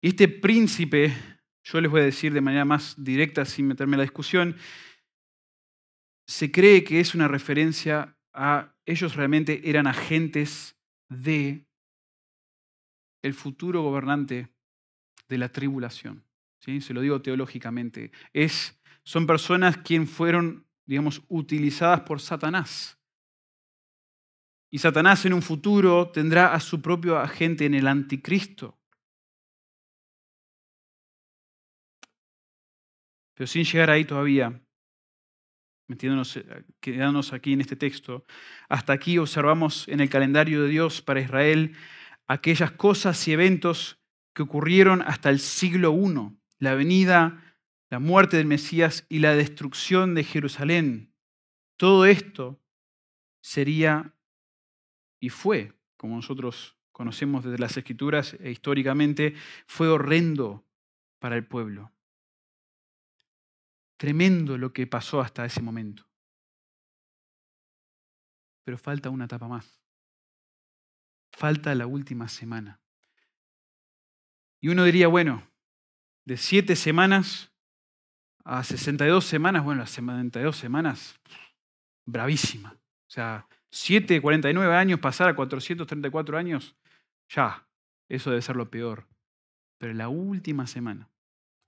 [0.00, 1.14] Y este príncipe,
[1.62, 4.56] yo les voy a decir de manera más directa sin meterme en la discusión,
[6.26, 10.76] se cree que es una referencia a ellos realmente eran agentes
[11.08, 11.66] de
[13.22, 14.48] el futuro gobernante
[15.28, 16.24] de la tribulación.
[16.60, 16.80] ¿sí?
[16.80, 18.10] Se lo digo teológicamente.
[18.32, 22.99] Es, son personas quienes fueron, digamos, utilizadas por Satanás
[24.70, 28.78] Y Satanás en un futuro tendrá a su propio agente en el anticristo.
[33.34, 34.62] Pero sin llegar ahí todavía,
[35.88, 38.24] metiéndonos, eh, quedándonos aquí en este texto,
[38.68, 41.74] hasta aquí observamos en el calendario de Dios para Israel
[42.28, 43.98] aquellas cosas y eventos
[44.34, 47.56] que ocurrieron hasta el siglo I, la venida,
[47.90, 51.12] la muerte del Mesías y la destrucción de Jerusalén.
[51.76, 52.62] Todo esto
[53.42, 54.14] sería
[55.20, 59.34] y fue, como nosotros conocemos desde las escrituras e históricamente,
[59.66, 60.66] fue horrendo
[61.18, 61.92] para el pueblo.
[63.98, 66.08] Tremendo lo que pasó hasta ese momento.
[68.64, 69.82] Pero falta una etapa más.
[71.32, 72.80] Falta la última semana.
[74.60, 75.46] Y uno diría, bueno,
[76.24, 77.50] de siete semanas
[78.44, 81.18] a 62 semanas, bueno, las 72 semanas,
[82.06, 82.72] bravísima.
[82.72, 86.76] O sea, 7, 49 años, pasar a 434 años,
[87.28, 87.68] ya,
[88.08, 89.06] eso debe ser lo peor.
[89.78, 91.08] Pero la última semana,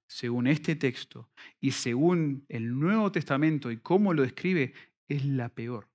[0.09, 1.31] según este texto
[1.61, 4.75] y según el Nuevo Testamento y cómo lo describe,
[5.09, 5.89] es la peor.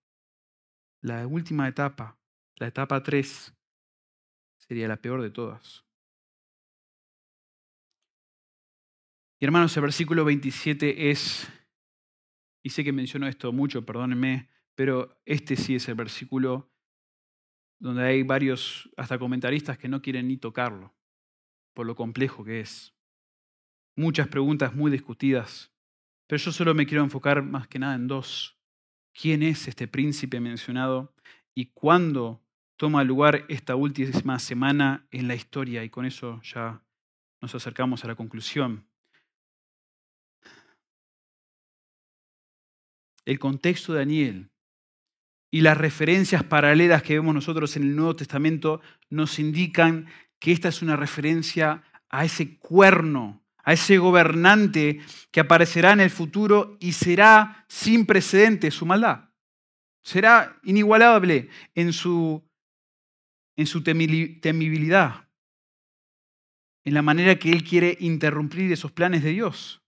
[1.01, 2.17] La última etapa,
[2.55, 3.53] la etapa 3,
[4.57, 5.85] sería la peor de todas.
[9.39, 11.47] Y hermanos, el versículo 27 es,
[12.63, 16.71] y sé que menciono esto mucho, perdónenme, pero este sí es el versículo
[17.79, 20.95] donde hay varios, hasta comentaristas, que no quieren ni tocarlo,
[21.73, 22.93] por lo complejo que es.
[23.95, 25.73] Muchas preguntas muy discutidas,
[26.27, 28.55] pero yo solo me quiero enfocar más que nada en dos.
[29.19, 31.11] ¿Quién es este príncipe mencionado
[31.55, 32.43] y cuándo
[32.75, 35.83] toma lugar esta última semana en la historia?
[35.83, 36.83] Y con eso ya
[37.41, 38.87] nos acercamos a la conclusión.
[43.25, 44.51] El contexto de Daniel
[45.49, 50.07] y las referencias paralelas que vemos nosotros en el Nuevo Testamento nos indican
[50.39, 54.99] que esta es una referencia a ese cuerno, a ese gobernante
[55.31, 59.29] que aparecerá en el futuro y será sin precedente su maldad.
[60.03, 62.43] Será inigualable en su,
[63.55, 65.27] en su temibilidad,
[66.85, 69.81] en la manera que él quiere interrumpir esos planes de Dios.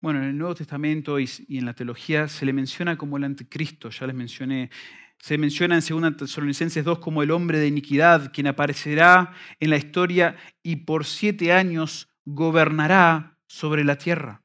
[0.00, 3.90] Bueno, en el Nuevo Testamento y, en la teología se le menciona como el anticristo,
[3.90, 4.70] ya les mencioné.
[5.18, 9.76] Se menciona en 2 Tesalonicenses 2 como el hombre de iniquidad, quien aparecerá en la
[9.78, 14.42] historia y por siete años gobernará sobre la tierra.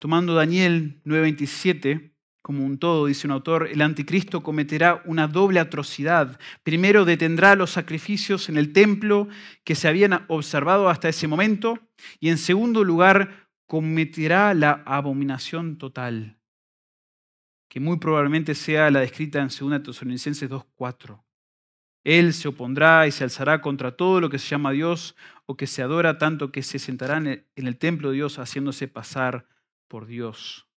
[0.00, 6.38] Tomando Daniel 9:27, como un todo, dice un autor, el anticristo cometerá una doble atrocidad.
[6.62, 9.28] Primero detendrá los sacrificios en el templo
[9.64, 11.78] que se habían observado hasta ese momento
[12.18, 16.38] y en segundo lugar cometerá la abominación total,
[17.68, 21.22] que muy probablemente sea la descrita en 2 Tesalonicenses 2.4.
[22.02, 25.14] Él se opondrá y se alzará contra todo lo que se llama Dios
[25.44, 29.46] o que se adora, tanto que se sentará en el templo de Dios haciéndose pasar
[29.86, 30.69] por Dios.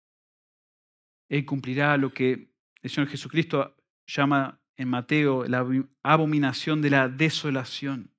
[1.32, 2.51] Él cumplirá lo que
[2.82, 5.65] el Señor Jesucristo llama en Mateo la
[6.03, 8.11] abominación de la desolación.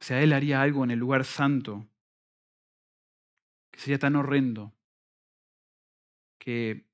[0.00, 1.86] O sea, Él haría algo en el lugar santo
[3.70, 4.74] que sería tan horrendo
[6.36, 6.84] que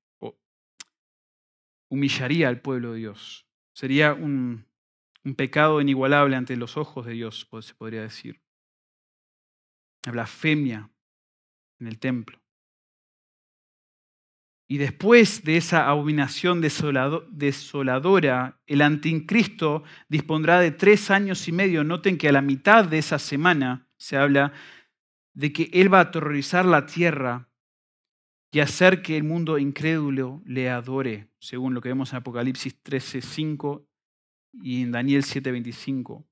[1.89, 3.47] humillaría al pueblo de Dios.
[3.73, 4.67] Sería un,
[5.35, 8.39] pecado inigualable ante los ojos de Dios, se podría decir.
[10.05, 10.91] La blasfemia
[11.79, 12.42] en el templo.
[14.73, 21.83] Y después de esa abominación desoladora, el anticristo dispondrá de tres años y medio.
[21.83, 24.51] Noten que a la mitad de esa semana se habla
[25.35, 27.51] de que él va a aterrorizar la tierra
[28.51, 33.85] y hacer que el mundo incrédulo le adore, según lo que vemos en Apocalipsis 13:5
[34.53, 36.25] y en Daniel 7:25.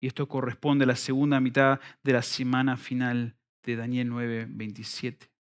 [0.00, 3.34] Y esto corresponde a la segunda mitad de la semana final
[3.64, 5.39] de Daniel 9:27.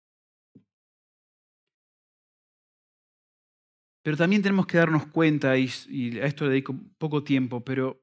[4.08, 5.68] Pero también tenemos que darnos cuenta, y,
[6.18, 8.02] a esto le dedico poco tiempo, pero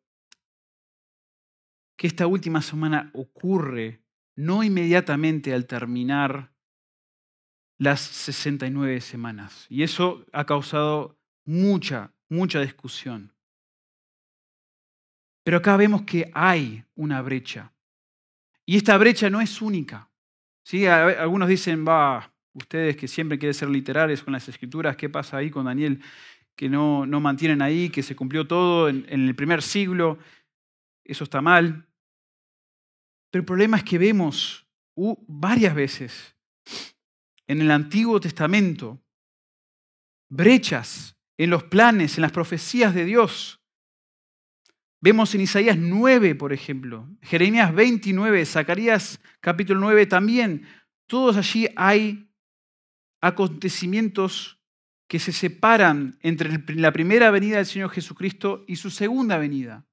[1.98, 4.04] que esta última semana ocurre
[4.36, 6.54] no inmediatamente al terminar
[7.80, 9.66] las 69 semanas.
[9.68, 13.34] Y eso ha causado mucha, mucha discusión.
[15.44, 17.74] Pero acá vemos que hay una brecha.
[18.64, 20.12] Y esta brecha no es única.
[20.64, 20.86] ¿Sí?
[20.86, 25.52] Algunos dicen, va, ustedes que siempre quieren ser literales con las escrituras, ¿qué pasa ahí
[25.52, 26.02] con Daniel?
[26.56, 30.18] Que no, no mantienen ahí, que se cumplió todo en, el primer siglo.
[31.04, 31.86] Eso está mal.
[33.30, 34.66] Pero el problema es que vemos
[35.28, 36.36] varias veces
[37.48, 39.02] en el Antiguo Testamento
[40.30, 43.62] brechas en los planes, en las profecías de Dios.
[45.02, 50.66] Vemos en Isaías 9, por ejemplo, Jeremías 29, Zacarías capítulo 9 también.
[51.06, 52.25] Todos allí hay
[53.26, 54.60] acontecimientos
[55.08, 59.86] que se separan entre la primera venida del Señor Jesucristo y su segunda venida.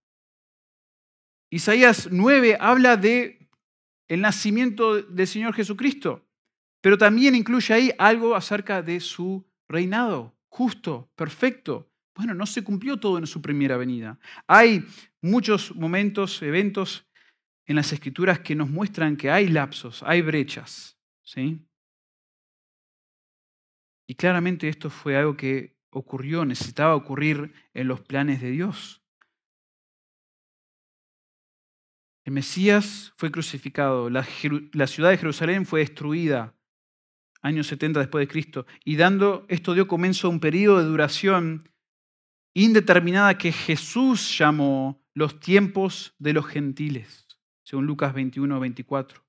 [1.51, 3.49] Isaías 9 habla de
[4.09, 6.26] el nacimiento del Señor Jesucristo,
[6.83, 11.91] pero también incluye ahí algo acerca de su reinado justo, perfecto.
[12.14, 14.18] Bueno, no se cumplió todo en su primera venida.
[14.47, 14.85] Hay
[15.22, 17.07] muchos momentos, eventos
[17.64, 20.99] en las escrituras que nos muestran que hay lapsos, hay brechas.
[21.22, 21.64] ¿sí?
[24.13, 29.03] Y claramente esto fue algo que ocurrió, necesitaba ocurrir en los planes de Dios.
[32.27, 36.55] El Mesías fue crucificado, la, ciudad de Jerusalén fue destruida,
[37.41, 41.71] años 70 después de Cristo, y dando esto dio comienzo a un periodo de duración
[42.53, 47.27] indeterminada que Jesús llamó los tiempos de los gentiles,
[47.63, 49.23] según Lucas 21, 24.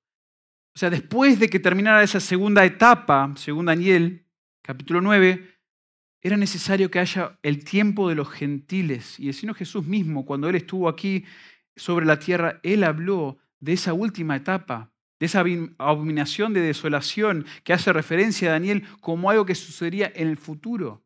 [0.74, 4.23] O sea, después de que terminara esa segunda etapa, según Daniel,
[4.64, 5.46] capítulo 9,
[6.22, 9.20] era necesario que haya el tiempo de los gentiles.
[9.20, 11.24] Y el Señor Jesús mismo, cuando Él estuvo aquí
[11.76, 14.90] sobre la tierra, Él habló de esa última etapa,
[15.20, 15.44] de esa
[15.78, 21.04] abominación de desolación que hace referencia a Daniel como algo que sucedería en el futuro.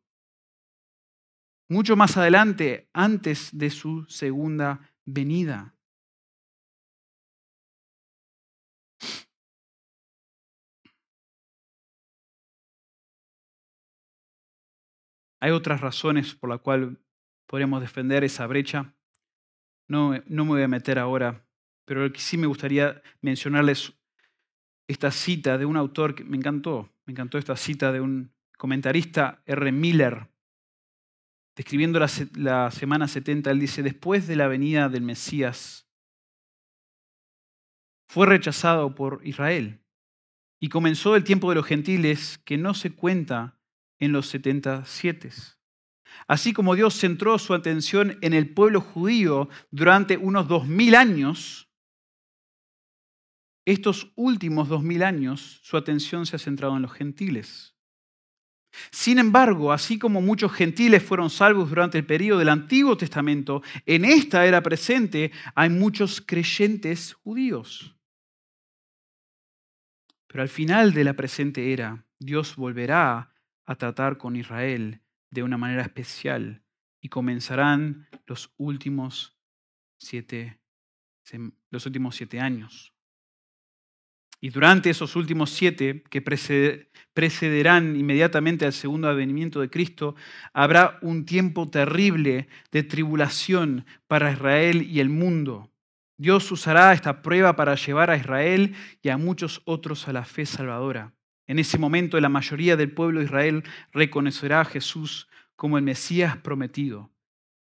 [1.67, 5.75] Mucho más adelante, antes de su segunda venida.
[15.39, 16.97] Hay otras razones por las cuales
[17.45, 18.93] podríamos defender esa brecha.
[19.87, 21.45] No, no me voy a meter ahora,
[21.85, 23.93] pero sí me gustaría mencionarles
[24.87, 29.41] esta cita de un autor que me encantó, me encantó esta cita de un comentarista,
[29.45, 29.71] R.
[29.71, 30.29] Miller,
[31.55, 35.87] describiendo la, la semana 70, él dice, después de la venida del Mesías,
[38.07, 39.79] fue rechazado por Israel
[40.59, 43.58] y comenzó el tiempo de los gentiles que no se cuenta
[43.99, 45.29] en los 77.
[46.27, 51.69] Así como Dios centró su atención en el pueblo judío durante unos dos mil años,
[53.65, 57.75] estos últimos dos mil años su atención se ha centrado en los gentiles.
[58.91, 64.05] Sin embargo, así como muchos gentiles fueron salvos durante el periodo del Antiguo Testamento, en
[64.05, 67.95] esta era presente hay muchos creyentes judíos.
[70.27, 73.33] Pero al final de la presente era, Dios volverá
[73.69, 74.99] a tratar con Israel
[75.29, 76.63] de una manera especial
[77.01, 79.37] y comenzarán los últimos
[79.99, 80.59] siete,
[81.69, 82.95] los últimos siete años.
[84.41, 86.23] Y durante esos últimos siete, que
[87.13, 90.15] precederán inmediatamente al segundo advenimiento de Cristo,
[90.51, 95.71] habrá un tiempo terrible de tribulación para Israel y el mundo.
[96.17, 100.47] Dios usará esta prueba para llevar a Israel y a muchos otros a la fe
[100.47, 101.13] salvadora.
[101.49, 106.37] En ese momento la mayoría del pueblo de Israel reconocerá a Jesús como el Mesías
[106.37, 107.11] prometido.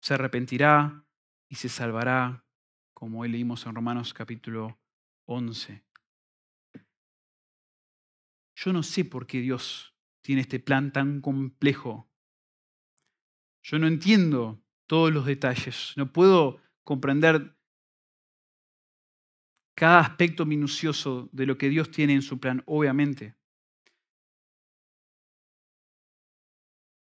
[0.00, 1.04] Se arrepentirá
[1.48, 2.44] y se salvará,
[2.92, 4.76] como hoy leímos en Romanos capítulo
[5.26, 5.84] 11.
[8.56, 12.10] Yo no sé por qué Dios tiene este plan tan complejo.
[13.62, 15.92] Yo no entiendo todos los detalles.
[15.94, 17.56] No puedo comprender
[19.76, 23.36] cada aspecto minucioso de lo que Dios tiene en su plan, obviamente.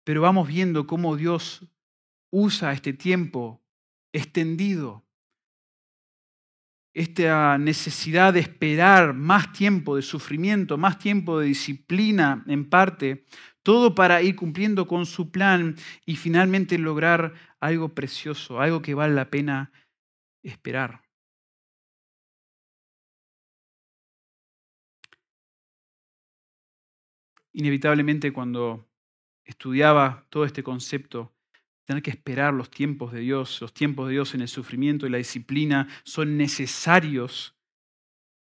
[0.07, 1.67] Pero vamos viendo cómo Dios
[2.31, 3.61] usa este tiempo
[4.13, 5.05] extendido
[6.95, 13.27] esta necesidad de esperar más tiempo de sufrimiento, más tiempo de disciplina en parte,
[13.65, 15.75] todo para ir cumpliendo con su plan
[16.07, 19.73] y finalmente lograr algo precioso, algo que vale la pena
[20.45, 21.03] esperar.
[27.53, 28.86] Inevitablemente cuando
[29.47, 31.33] estudiaba todo este concepto,
[31.87, 35.11] Tener que esperar los tiempos de Dios, los tiempos de Dios en el sufrimiento y
[35.11, 37.57] la disciplina son necesarios.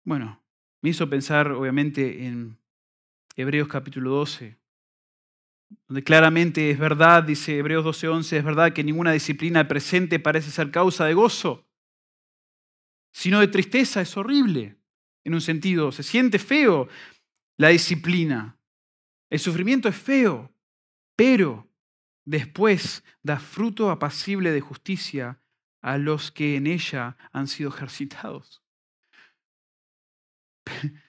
[0.05, 0.45] Bueno,
[0.83, 2.59] me hizo pensar obviamente en
[3.35, 4.59] Hebreos capítulo 12,
[5.89, 10.71] donde claramente es verdad, dice Hebreos 12:11, es verdad que ninguna disciplina presente parece ser
[10.71, 11.67] causa de gozo,
[13.13, 14.77] sino de tristeza, es horrible.
[15.25, 16.87] En un sentido, se siente feo
[17.57, 18.59] la disciplina.
[19.31, 20.52] El sufrimiento es feo,
[21.23, 21.73] pero
[22.25, 25.41] Después da fruto apacible de justicia
[25.81, 28.63] a los que en ella han sido ejercitados.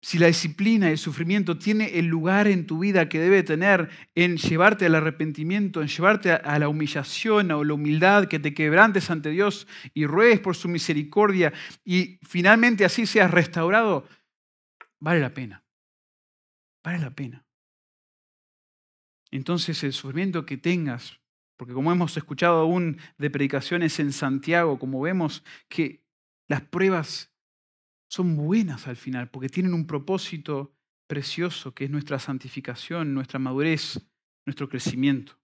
[0.00, 3.88] si la disciplina y el sufrimiento tiene el lugar en tu vida que debe tener
[4.14, 9.10] en llevarte al arrepentimiento, en llevarte a la humillación o la humildad, que te quebrantes
[9.10, 11.52] ante Dios y ruegues por su misericordia
[11.84, 14.06] y finalmente así seas restaurado,
[15.00, 15.64] vale la pena.
[16.84, 17.43] Vale la pena.
[19.34, 21.20] Entonces el sufrimiento que tengas,
[21.56, 26.04] porque como hemos escuchado aún de predicaciones en Santiago, como vemos que
[26.46, 27.34] las pruebas
[28.08, 30.76] son buenas al final, porque tienen un propósito
[31.08, 34.00] precioso, que es nuestra santificación, nuestra madurez,
[34.46, 35.36] nuestro crecimiento.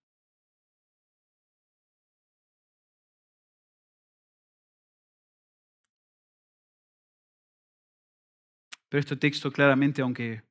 [8.89, 10.45] Pero este texto claramente, aunque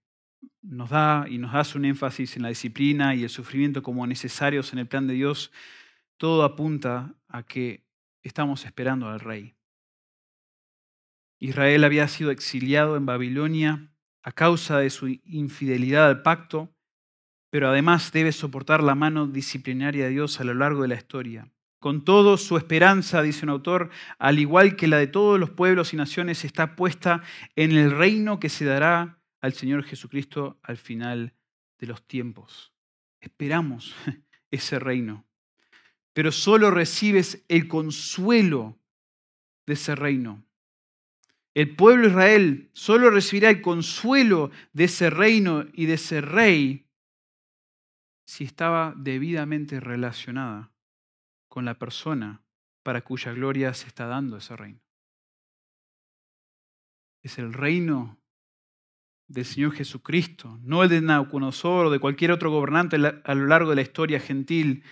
[0.62, 4.74] nos da y nos hace un énfasis en la disciplina y el sufrimiento como necesarios
[4.74, 5.52] en el plan de Dios,
[6.18, 7.86] todo apunta a que
[8.24, 9.56] estamos esperando al Rey.
[11.40, 13.90] Israel había sido exiliado en Babilonia
[14.22, 16.76] a causa de su infidelidad al pacto,
[17.50, 21.50] pero además debe soportar la mano disciplinaria de Dios a lo largo de la historia.
[21.80, 25.94] Con todo, su esperanza, dice un autor, al igual que la de todos los pueblos
[25.94, 27.24] y naciones, está puesta
[27.56, 31.34] en el reino que se dará al Señor Jesucristo al final
[31.78, 32.74] de los tiempos.
[33.22, 33.96] Esperamos
[34.52, 35.26] ese reino,
[36.14, 38.80] pero solo recibes el consuelo
[39.66, 40.44] de ese reino
[41.60, 46.88] el pueblo de Israel solo recibirá el consuelo de ese reino y de ese rey
[48.26, 50.72] si estaba debidamente relacionada
[51.48, 52.44] con la persona
[52.84, 54.80] para cuya gloria se está dando ese reino.
[57.24, 58.19] Es el reino
[59.30, 63.70] del Señor Jesucristo, no el de Nabucodonosor o de cualquier otro gobernante a lo largo
[63.70, 64.84] de la historia gentil.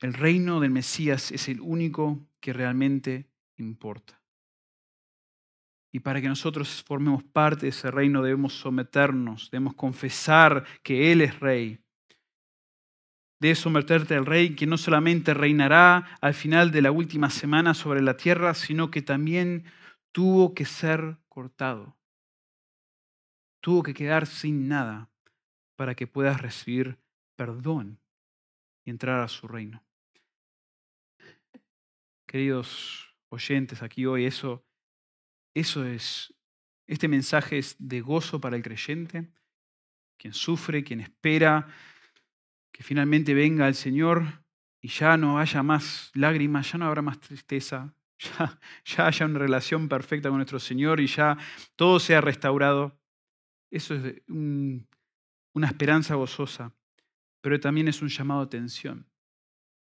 [0.00, 4.22] El reino del Mesías es el único que realmente importa.
[5.92, 11.22] Y para que nosotros formemos parte de ese reino debemos someternos, debemos confesar que Él
[11.22, 11.80] es rey.
[13.40, 18.00] Debes someterte al rey que no solamente reinará al final de la última semana sobre
[18.00, 19.64] la tierra, sino que también
[20.16, 21.94] tuvo que ser cortado.
[23.60, 25.10] Tuvo que quedar sin nada
[25.76, 26.98] para que puedas recibir
[27.36, 28.00] perdón
[28.86, 29.84] y entrar a su reino.
[32.26, 34.64] Queridos oyentes aquí hoy, eso,
[35.52, 36.32] eso es,
[36.86, 39.30] este mensaje es de gozo para el creyente,
[40.16, 41.68] quien sufre, quien espera
[42.72, 44.46] que finalmente venga el Señor
[44.80, 47.94] y ya no haya más lágrimas, ya no habrá más tristeza,
[48.38, 51.36] ya, ya haya una relación perfecta con nuestro Señor y ya
[51.76, 52.98] todo sea restaurado.
[53.70, 56.74] Eso es una esperanza gozosa,
[57.40, 59.10] pero también es un llamado a atención.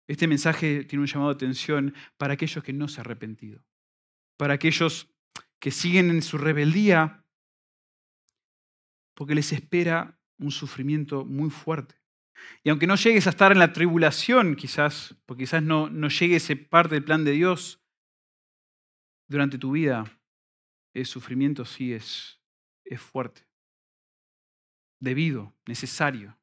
[0.08, 3.64] Este mensaje tiene un llamado de atención para aquellos que no se han arrepentido,
[4.38, 5.10] para aquellos
[5.60, 7.26] que siguen en su rebeldía,
[9.16, 11.96] porque les espera un sufrimiento muy fuerte.
[12.64, 16.38] Y aunque no llegues a estar en la tribulación, quizás, porque quizás no, no llegue
[16.38, 17.83] ese parte del plan de Dios
[19.34, 20.06] durante tu vida,
[20.94, 22.40] el sufrimiento sí es,
[22.86, 23.48] es fuerte,
[25.00, 26.38] debido, necesario.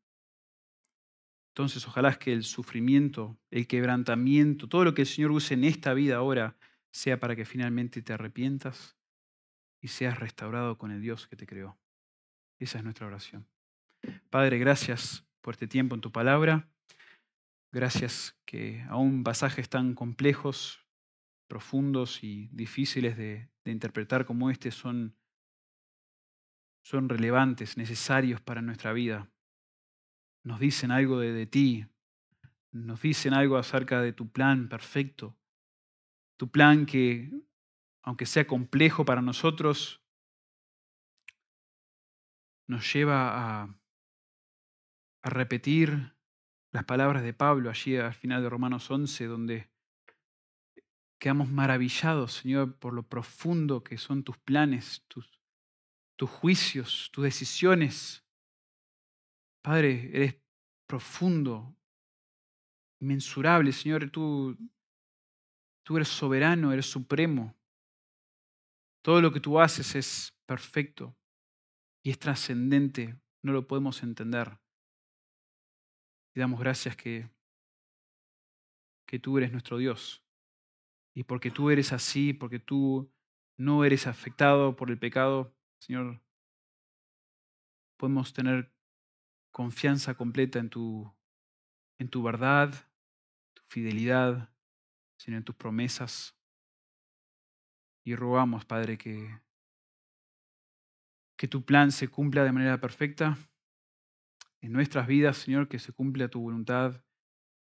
[1.53, 5.95] Entonces, ojalá que el sufrimiento, el quebrantamiento, todo lo que el Señor use en esta
[5.95, 6.57] vida ahora,
[6.91, 8.97] sea para que finalmente te arrepientas
[9.81, 11.79] y seas restaurado con el Dios que te creó.
[12.59, 13.47] Esa es nuestra oración.
[14.31, 16.69] Padre, gracias por este tiempo en tu palabra.
[17.71, 20.85] Gracias que aún pasajes tan complejos,
[21.51, 25.17] profundos y difíciles de, interpretar como este son,
[26.83, 29.31] son relevantes, necesarios para nuestra vida.
[30.45, 31.87] Nos dicen algo de, ti,
[32.73, 35.37] nos dicen algo acerca de tu plan perfecto,
[36.37, 37.31] tu plan que,
[38.03, 40.03] aunque sea complejo para nosotros,
[42.67, 43.79] nos lleva a,
[45.23, 46.15] a repetir
[46.73, 49.70] las palabras de Pablo allí al final de Romanos 11, donde
[51.21, 55.39] quedamos maravillados, Señor, por lo profundo que son tus planes, tus,
[56.17, 58.25] tus juicios, tus decisiones.
[59.63, 60.41] Padre, eres
[60.87, 61.77] profundo,
[63.01, 64.57] inmensurable, Señor, tú,
[65.85, 67.55] tú eres soberano, eres supremo.
[69.03, 71.15] Todo lo que tú haces es perfecto
[72.03, 74.59] y es trascendente, no lo podemos entender.
[76.35, 77.29] Y damos gracias que,
[79.07, 80.25] que tú eres nuestro Dios.
[81.15, 83.13] Y porque tú eres así, porque tú
[83.57, 86.23] no eres afectado por el pecado, Señor,
[87.99, 88.73] podemos tener
[89.51, 91.13] confianza completa en tu,
[91.99, 92.73] en tu verdad,
[93.55, 94.53] tu fidelidad,
[95.19, 96.37] sino en tus promesas.
[98.05, 99.41] Y rogamos, Padre, que,
[101.37, 103.37] que tu plan se cumpla de manera perfecta
[104.63, 107.03] en nuestras vidas, Señor, que se cumpla tu voluntad,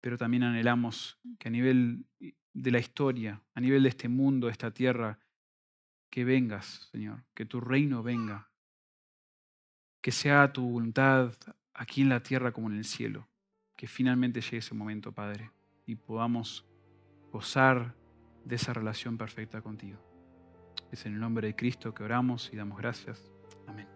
[0.01, 2.05] pero también anhelamos que a nivel
[2.53, 5.19] de la historia, a nivel de este mundo, de esta tierra,
[6.09, 8.49] que vengas, Señor, que tu reino venga,
[10.01, 11.33] que sea tu voluntad
[11.73, 13.27] aquí en la tierra como en el cielo,
[13.75, 15.51] que finalmente llegue ese momento, Padre,
[15.85, 16.65] y podamos
[17.31, 17.95] gozar
[18.45, 19.99] de esa relación perfecta contigo.
[20.91, 23.31] Es en el nombre de Cristo que oramos y damos gracias.
[23.67, 23.92] Amén.